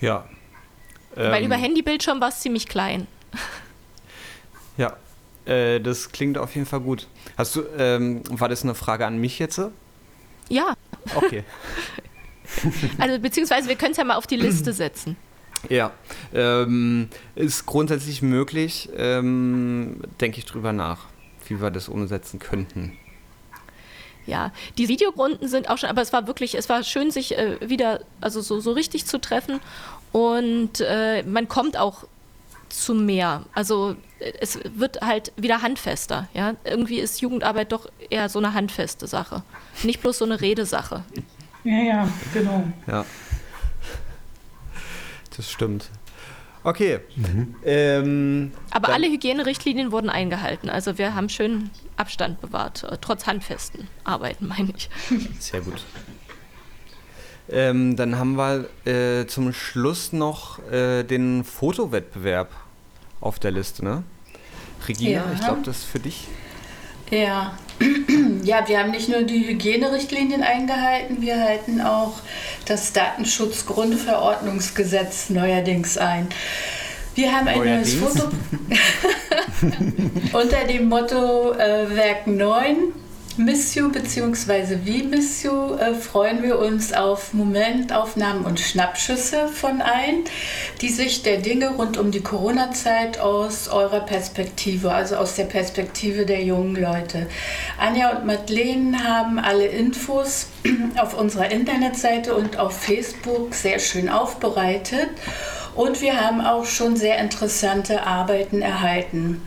Ja. 0.00 0.26
Weil 1.14 1.42
ähm, 1.42 1.46
über 1.46 1.56
Handybildschirm 1.56 2.20
war 2.20 2.28
es 2.28 2.40
ziemlich 2.40 2.66
klein. 2.66 3.06
Ja, 4.78 4.94
äh, 5.46 5.80
das 5.80 6.12
klingt 6.12 6.36
auf 6.36 6.54
jeden 6.54 6.66
Fall 6.66 6.80
gut. 6.80 7.08
Hast 7.38 7.56
du, 7.56 7.62
ähm, 7.78 8.20
war 8.28 8.50
das 8.50 8.62
eine 8.62 8.74
Frage 8.74 9.06
an 9.06 9.18
mich 9.18 9.38
jetzt? 9.38 9.58
Ja. 10.50 10.74
Okay. 11.14 11.44
also 12.98 13.18
beziehungsweise 13.18 13.70
wir 13.70 13.76
können 13.76 13.92
es 13.92 13.96
ja 13.96 14.04
mal 14.04 14.16
auf 14.16 14.26
die 14.26 14.36
Liste 14.36 14.72
setzen. 14.74 15.16
Ja, 15.70 15.92
ähm, 16.34 17.08
ist 17.34 17.64
grundsätzlich 17.64 18.20
möglich, 18.20 18.90
ähm, 18.96 20.02
denke 20.20 20.38
ich 20.38 20.44
drüber 20.44 20.74
nach, 20.74 21.06
wie 21.48 21.60
wir 21.60 21.70
das 21.70 21.88
umsetzen 21.88 22.38
könnten. 22.38 22.92
Ja, 24.26 24.50
die 24.76 24.88
Videogrunden 24.88 25.48
sind 25.48 25.70
auch 25.70 25.78
schon, 25.78 25.88
aber 25.88 26.02
es 26.02 26.12
war 26.12 26.26
wirklich, 26.26 26.56
es 26.56 26.68
war 26.68 26.82
schön, 26.82 27.10
sich 27.10 27.38
äh, 27.38 27.56
wieder, 27.60 28.00
also 28.20 28.40
so, 28.40 28.60
so 28.60 28.72
richtig 28.72 29.06
zu 29.06 29.18
treffen. 29.20 29.60
Und 30.12 30.80
äh, 30.80 31.22
man 31.22 31.48
kommt 31.48 31.76
auch 31.76 32.04
zu 32.68 32.94
mehr. 32.94 33.44
Also 33.54 33.96
äh, 34.18 34.32
es 34.40 34.58
wird 34.74 35.00
halt 35.00 35.32
wieder 35.36 35.62
handfester. 35.62 36.28
Ja? 36.34 36.54
Irgendwie 36.64 36.98
ist 36.98 37.20
Jugendarbeit 37.20 37.72
doch 37.72 37.88
eher 38.10 38.28
so 38.28 38.38
eine 38.38 38.54
handfeste 38.54 39.06
Sache. 39.06 39.42
Nicht 39.82 40.00
bloß 40.00 40.18
so 40.18 40.24
eine 40.24 40.40
Redesache. 40.40 41.04
Ja, 41.64 41.78
ja, 41.78 42.08
genau. 42.32 42.64
Ja. 42.86 43.04
Das 45.36 45.50
stimmt. 45.50 45.90
Okay. 46.66 46.98
Mhm. 47.14 47.54
Ähm, 47.64 48.52
Aber 48.72 48.88
alle 48.92 49.06
Hygienerichtlinien 49.06 49.92
wurden 49.92 50.10
eingehalten. 50.10 50.68
Also 50.68 50.98
wir 50.98 51.14
haben 51.14 51.28
schön 51.28 51.70
Abstand 51.96 52.40
bewahrt, 52.40 52.82
äh, 52.82 52.98
trotz 53.00 53.28
handfesten 53.28 53.86
Arbeiten, 54.02 54.48
meine 54.58 54.72
ich. 54.76 54.90
Sehr 55.38 55.60
gut. 55.60 55.84
Ähm, 57.48 57.94
dann 57.94 58.18
haben 58.18 58.34
wir 58.36 58.68
äh, 58.84 59.28
zum 59.28 59.52
Schluss 59.52 60.12
noch 60.12 60.58
äh, 60.72 61.04
den 61.04 61.44
Fotowettbewerb 61.44 62.50
auf 63.20 63.38
der 63.38 63.52
Liste, 63.52 63.84
ne? 63.84 64.02
Regina, 64.88 65.10
ja. 65.10 65.24
ich 65.34 65.40
glaube, 65.40 65.62
das 65.64 65.78
ist 65.78 65.84
für 65.84 66.00
dich. 66.00 66.26
Ja. 67.10 67.58
ja, 68.42 68.66
wir 68.66 68.78
haben 68.78 68.90
nicht 68.90 69.08
nur 69.08 69.22
die 69.22 69.46
Hygienerichtlinien 69.46 70.42
eingehalten, 70.42 71.20
wir 71.20 71.38
halten 71.38 71.82
auch 71.82 72.14
das 72.64 72.92
Datenschutzgrundverordnungsgesetz 72.92 75.30
neuerdings 75.30 75.96
ein. 75.98 76.26
Wir 77.14 77.30
haben 77.32 77.46
ein 77.48 77.58
neues 77.58 77.94
Foto 77.94 78.30
unter 80.32 80.64
dem 80.64 80.88
Motto 80.88 81.52
äh, 81.52 81.94
Werk 81.94 82.26
9 82.26 82.76
Miss 83.38 83.74
You 83.74 83.90
bzw. 83.90 84.78
Wie 84.84 85.02
Miss 85.02 85.42
You 85.42 85.74
äh, 85.74 85.92
freuen 85.92 86.42
wir 86.42 86.58
uns 86.58 86.94
auf 86.94 87.34
Momentaufnahmen 87.34 88.46
und 88.46 88.58
Schnappschüsse 88.58 89.48
von 89.48 89.82
allen, 89.82 90.24
die 90.80 90.88
sich 90.88 91.22
der 91.22 91.36
Dinge 91.36 91.68
rund 91.72 91.98
um 91.98 92.10
die 92.10 92.22
Corona-Zeit 92.22 93.20
aus 93.20 93.68
eurer 93.68 94.00
Perspektive, 94.00 94.90
also 94.90 95.16
aus 95.16 95.34
der 95.34 95.44
Perspektive 95.44 96.24
der 96.24 96.44
jungen 96.44 96.76
Leute. 96.76 97.26
Anja 97.78 98.16
und 98.16 98.24
Madeleine 98.24 99.04
haben 99.04 99.38
alle 99.38 99.66
Infos 99.66 100.46
auf 100.96 101.12
unserer 101.12 101.50
Internetseite 101.50 102.34
und 102.34 102.58
auf 102.58 102.74
Facebook 102.74 103.54
sehr 103.54 103.80
schön 103.80 104.08
aufbereitet 104.08 105.10
und 105.74 106.00
wir 106.00 106.18
haben 106.18 106.40
auch 106.40 106.64
schon 106.64 106.96
sehr 106.96 107.18
interessante 107.18 108.02
Arbeiten 108.02 108.62
erhalten. 108.62 109.42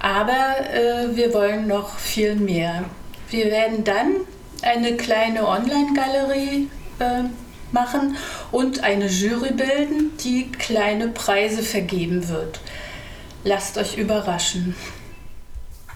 Aber 0.00 0.56
äh, 0.72 1.14
wir 1.14 1.34
wollen 1.34 1.66
noch 1.66 1.98
viel 1.98 2.34
mehr. 2.34 2.86
Wir 3.30 3.46
werden 3.46 3.84
dann 3.84 4.14
eine 4.62 4.96
kleine 4.96 5.46
Online-Galerie 5.46 6.70
äh, 6.98 7.24
machen 7.72 8.16
und 8.52 8.82
eine 8.82 9.06
Jury 9.06 9.52
bilden, 9.52 10.16
die 10.22 10.50
kleine 10.50 11.08
Preise 11.08 11.62
vergeben 11.62 12.28
wird. 12.28 12.60
Lasst 13.44 13.78
euch 13.78 13.96
überraschen. 13.96 14.74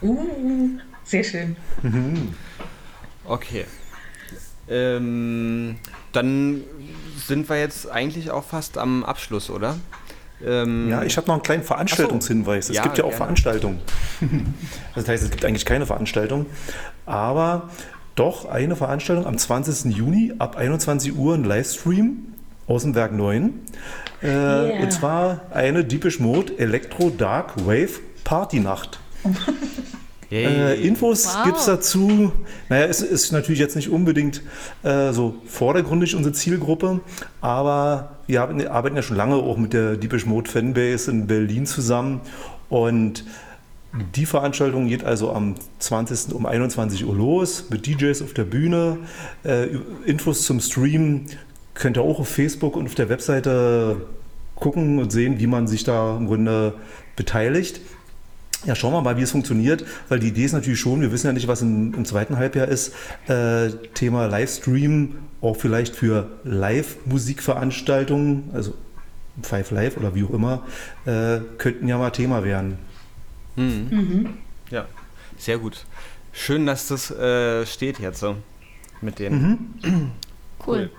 Uh, 0.03 0.79
sehr 1.05 1.25
schön. 1.25 1.57
Okay. 3.27 3.65
Ähm, 4.69 5.77
dann 6.11 6.65
sind 7.17 7.49
wir 7.49 7.61
jetzt 7.61 7.89
eigentlich 7.89 8.33
auch 8.33 8.43
fast 8.43 8.77
am 8.77 9.05
Abschluss, 9.05 9.51
oder? 9.51 9.79
Ähm, 10.47 10.89
Ja, 10.89 11.03
ich 11.03 11.17
habe 11.17 11.27
noch 11.27 11.35
einen 11.35 11.43
kleinen 11.43 11.63
Veranstaltungshinweis. 11.63 12.71
Es 12.71 12.77
Ja, 12.77 12.83
gibt 12.83 12.99
ja 12.99 13.05
auch 13.05 13.09
gerne. 13.09 13.17
Veranstaltungen. 13.25 13.79
das 14.95 15.09
heißt, 15.09 15.25
es 15.25 15.31
gibt 15.31 15.45
eigentlich 15.45 15.65
keine 15.67 15.87
Veranstaltung, 15.87 16.47
aber 17.07 17.71
doch 18.17 18.47
eine 18.49 18.77
Veranstaltung 18.77 19.27
am 19.27 19.39
20. 19.39 19.95
Juni 19.95 20.33
ab 20.39 20.57
21 20.57 21.17
Uhr 21.17 21.35
ein 21.35 21.45
Livestream 21.45 22.35
aus 22.67 22.83
dem 22.83 22.95
Werk 22.95 23.13
9. 23.13 23.53
Äh, 24.23 24.27
Yeah. 24.27 24.83
Und 24.83 24.93
zwar 24.93 25.41
eine 25.53 25.85
Deepish 25.85 26.21
Mode 26.21 26.59
Electro 26.59 27.09
Dark 27.11 27.55
Wave 27.67 28.01
Partynacht. 28.25 29.01
Äh, 30.31 30.81
Infos 30.87 31.27
Wow. 31.27 31.45
gibt 31.45 31.59
es 31.59 31.65
dazu. 31.67 32.33
Naja, 32.69 32.87
es 32.87 33.03
ist 33.03 33.33
natürlich 33.33 33.59
jetzt 33.59 33.75
nicht 33.77 33.91
unbedingt 33.91 34.43
äh, 34.83 35.13
so 35.13 35.35
vordergründig 35.47 36.15
unsere 36.15 36.33
Zielgruppe, 36.35 37.01
aber 37.41 38.17
wir 38.27 38.41
haben, 38.41 38.65
arbeiten 38.69 38.97
ja 38.97 39.03
schon 39.03 39.17
lange 39.17 39.35
auch 39.35 39.57
mit 39.57 39.73
der 39.73 39.97
Deepish 39.97 40.27
Mode 40.27 40.49
Fanbase 40.51 41.11
in 41.11 41.27
Berlin 41.27 41.67
zusammen 41.67 42.21
und 42.69 43.25
die 44.15 44.25
Veranstaltung 44.25 44.87
geht 44.87 45.03
also 45.03 45.33
am 45.33 45.57
20. 45.81 46.33
um 46.33 46.47
21 46.47 47.05
Uhr 47.05 47.15
los 47.17 47.65
mit 47.71 47.87
DJs 47.89 48.23
auf 48.23 48.33
der 48.35 48.45
Bühne. 48.45 48.99
Äh, 49.45 49.67
Infos 50.07 50.45
zum 50.45 50.61
Stream 50.61 51.27
könnt 51.75 51.97
ihr 51.97 52.03
auch 52.03 52.21
auf 52.21 52.29
Facebook 52.29 52.77
und 52.77 52.87
auf 52.87 52.95
der 52.95 53.09
Webseite 53.09 53.97
gucken 54.55 55.01
und 55.01 55.11
sehen, 55.11 55.41
wie 55.41 55.49
man 55.49 55.67
sich 55.67 55.83
da 55.83 56.17
im 56.17 56.27
Grunde 56.29 56.75
beteiligt. 57.17 57.81
Ja, 58.67 58.75
schauen 58.75 58.93
wir 58.93 59.01
mal, 59.01 59.17
wie 59.17 59.23
es 59.23 59.31
funktioniert, 59.31 59.87
weil 60.09 60.19
die 60.19 60.29
Idee 60.29 60.45
ist 60.45 60.53
natürlich 60.53 60.81
schon, 60.81 61.01
wir 61.01 61.13
wissen 61.13 61.29
ja 61.29 61.33
nicht, 61.33 61.49
was 61.49 61.63
im, 61.63 61.95
im 61.95 62.05
zweiten 62.05 62.37
Halbjahr 62.37 62.69
ist, 62.69 62.93
äh, 63.27 63.71
Thema 63.95 64.27
Livestream, 64.27 65.17
auch 65.41 65.57
vielleicht 65.57 65.97
für 65.97 66.29
Live-Musikveranstaltungen, 66.45 68.51
also 68.53 68.75
Five 69.43 69.71
Live 69.71 69.97
oder 69.97 70.15
wie 70.15 70.25
auch 70.25 70.31
immer, 70.31 70.67
äh, 71.07 71.41
könnten 71.57 71.89
ja 71.89 71.97
mal 71.97 72.11
Thema 72.11 72.45
werden. 72.45 72.77
Ja, 74.71 74.87
sehr 75.39 75.59
gut. 75.59 75.87
Schön, 76.33 76.67
dass 76.67 76.89
das 76.89 77.11
äh, 77.11 77.65
steht 77.65 77.99
jetzt 77.99 78.21
so 78.21 78.37
mit 79.01 79.19
den. 79.19 79.71
Cool. 80.67 80.91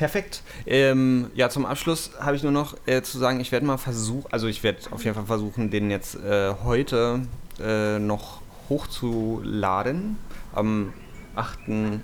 Perfekt. 0.00 0.42
Ähm, 0.64 1.30
ja, 1.34 1.50
zum 1.50 1.66
Abschluss 1.66 2.12
habe 2.18 2.34
ich 2.34 2.42
nur 2.42 2.52
noch 2.52 2.74
äh, 2.86 3.02
zu 3.02 3.18
sagen, 3.18 3.38
ich 3.38 3.52
werde 3.52 3.66
mal 3.66 3.76
versuchen, 3.76 4.24
also 4.32 4.46
ich 4.46 4.62
werde 4.62 4.78
auf 4.92 5.04
jeden 5.04 5.14
Fall 5.14 5.26
versuchen, 5.26 5.70
den 5.70 5.90
jetzt 5.90 6.14
äh, 6.14 6.54
heute 6.64 7.20
äh, 7.62 7.98
noch 7.98 8.40
hochzuladen. 8.70 10.16
Am 10.54 10.94
8., 11.34 11.58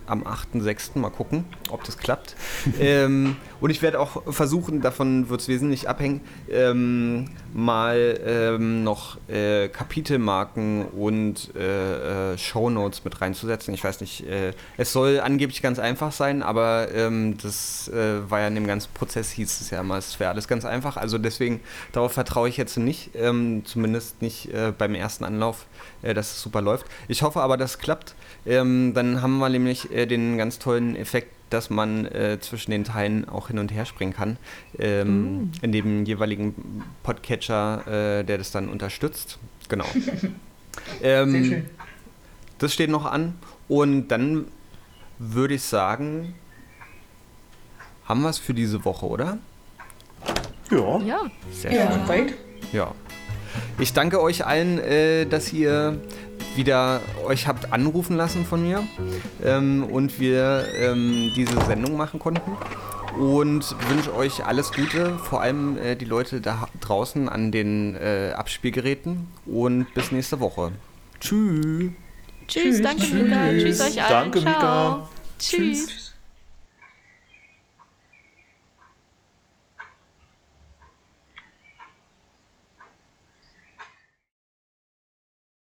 am 0.07 0.23
8.6. 0.23 0.99
mal 0.99 1.11
gucken, 1.11 1.45
ob 1.71 1.85
das 1.85 1.99
klappt. 1.99 2.37
ähm, 2.81 3.37
und 3.61 3.71
ich 3.71 3.83
werde 3.83 4.01
auch 4.01 4.23
versuchen, 4.33 4.81
davon 4.81 5.29
wird 5.29 5.41
es 5.41 5.49
wesentlich 5.49 5.89
abhängen, 5.89 6.21
ähm, 6.51 7.29
mal 7.55 8.21
ähm, 8.25 8.85
noch 8.85 9.17
äh, 9.29 9.69
Kapitelmarken 9.69 10.87
und 10.87 11.55
äh, 11.57 12.33
äh, 12.33 12.39
Shownotes 12.39 13.05
mit 13.05 13.21
reinzusetzen. 13.21 13.73
Ich 13.73 13.83
weiß 13.83 14.01
nicht, 14.01 14.27
äh, 14.27 14.53
es 14.77 14.93
soll 14.93 15.21
angeblich 15.21 15.63
ganz 15.63 15.79
einfach 15.79 16.13
sein, 16.13 16.43
aber 16.43 16.89
ähm, 16.95 17.39
das 17.43 17.89
äh, 17.89 18.31
war 18.31 18.41
ja 18.41 18.49
in 18.49 18.55
dem 18.55 18.67
ganzen 18.67 18.93
Prozess, 18.93 19.31
hieß 19.31 19.61
es 19.61 19.71
ja 19.71 19.81
immer, 19.81 19.97
es 19.97 20.21
wäre 20.21 20.31
alles 20.31 20.49
ganz 20.49 20.65
einfach. 20.65 20.97
Also 20.97 21.19
deswegen, 21.19 21.61
darauf 21.93 22.13
vertraue 22.13 22.49
ich 22.49 22.57
jetzt 22.57 22.77
nicht, 22.77 23.11
ähm, 23.15 23.63
zumindest 23.65 24.21
nicht 24.21 24.53
äh, 24.53 24.73
beim 24.77 24.95
ersten 24.95 25.25
Anlauf, 25.25 25.67
dass 26.03 26.33
es 26.33 26.43
super 26.43 26.61
läuft. 26.61 26.87
Ich 27.09 27.23
hoffe 27.23 27.41
aber, 27.41 27.57
dass 27.57 27.73
es 27.73 27.79
klappt. 27.79 28.15
Ähm, 28.45 28.93
dann 28.95 29.23
haben 29.23 29.26
wir 29.39 29.49
nämlich 29.49 29.91
äh, 29.93 30.07
den 30.07 30.37
ganz 30.39 30.59
tollen 30.59 30.97
Effekt, 30.97 31.33
dass 31.51 31.71
man 31.71 32.07
äh, 32.07 32.39
zwischen 32.41 32.71
den 32.73 32.85
Teilen 32.85 33.29
auch 33.29 33.49
hin 33.49 33.59
und 33.59 33.73
her 33.73 33.85
springen 33.87 34.13
kann. 34.13 34.37
Ähm, 34.79 35.53
In 35.63 35.73
dem 35.73 36.05
jeweiligen 36.05 36.83
Podcatcher, 37.03 38.19
äh, 38.21 38.25
der 38.25 38.39
das 38.39 38.51
dann 38.51 38.69
unterstützt. 38.69 39.39
Genau. 39.69 39.85
ähm, 41.03 41.31
Sehr 41.31 41.45
schön. 41.45 41.67
Das 42.59 42.73
steht 42.73 42.91
noch 42.91 43.05
an. 43.05 43.35
Und 43.69 44.09
dann 44.09 44.47
würde 45.19 45.55
ich 45.55 45.63
sagen, 45.63 46.35
haben 48.07 48.23
wir 48.23 48.31
es 48.31 48.39
für 48.39 48.55
diese 48.55 48.85
Woche, 48.85 49.07
oder? 49.07 49.39
Ja, 50.71 50.99
Ja, 51.01 51.21
Sehr 51.53 51.73
Ja, 51.73 51.93
schön. 51.93 52.09
weit. 52.09 52.35
Ja. 52.73 52.93
Ich 53.79 53.93
danke 53.93 54.21
euch 54.21 54.45
allen, 54.45 54.79
äh, 54.79 55.27
dass 55.27 55.53
ihr 55.53 56.01
wieder 56.57 57.01
euch 57.27 57.47
habt 57.47 57.73
anrufen 57.73 58.17
lassen 58.17 58.45
von 58.45 58.63
mir 58.63 58.83
ähm, 59.45 59.85
und 59.85 60.21
wir 60.21 60.67
ähm, 60.79 61.33
diese 61.37 61.61
Sendung 61.65 61.97
machen 61.97 62.21
konnten. 62.21 62.53
Und 63.19 63.75
wünsche 63.89 64.15
euch 64.15 64.45
alles 64.45 64.73
Gute, 64.73 65.17
vor 65.17 65.41
allem 65.41 65.79
äh, 65.79 65.97
die 65.97 66.05
Leute 66.05 66.43
da 66.43 66.69
draußen 66.81 67.31
an 67.31 67.51
den 67.51 67.97
äh, 67.97 68.33
Abspielgeräten. 68.37 69.27
Und 69.47 69.87
bis 69.95 70.13
nächste 70.13 70.39
Woche. 70.41 70.73
Tschüss. 71.19 71.93
tschüss, 72.47 72.83
danke 72.83 73.07
Mika, 73.07 73.51
tschüss 73.53 73.81
euch 73.81 74.03
allen. 74.03 74.33
Danke, 74.33 74.41
Ciao. 74.41 74.53
Mika. 74.53 75.09
Tschüss. 75.39 76.06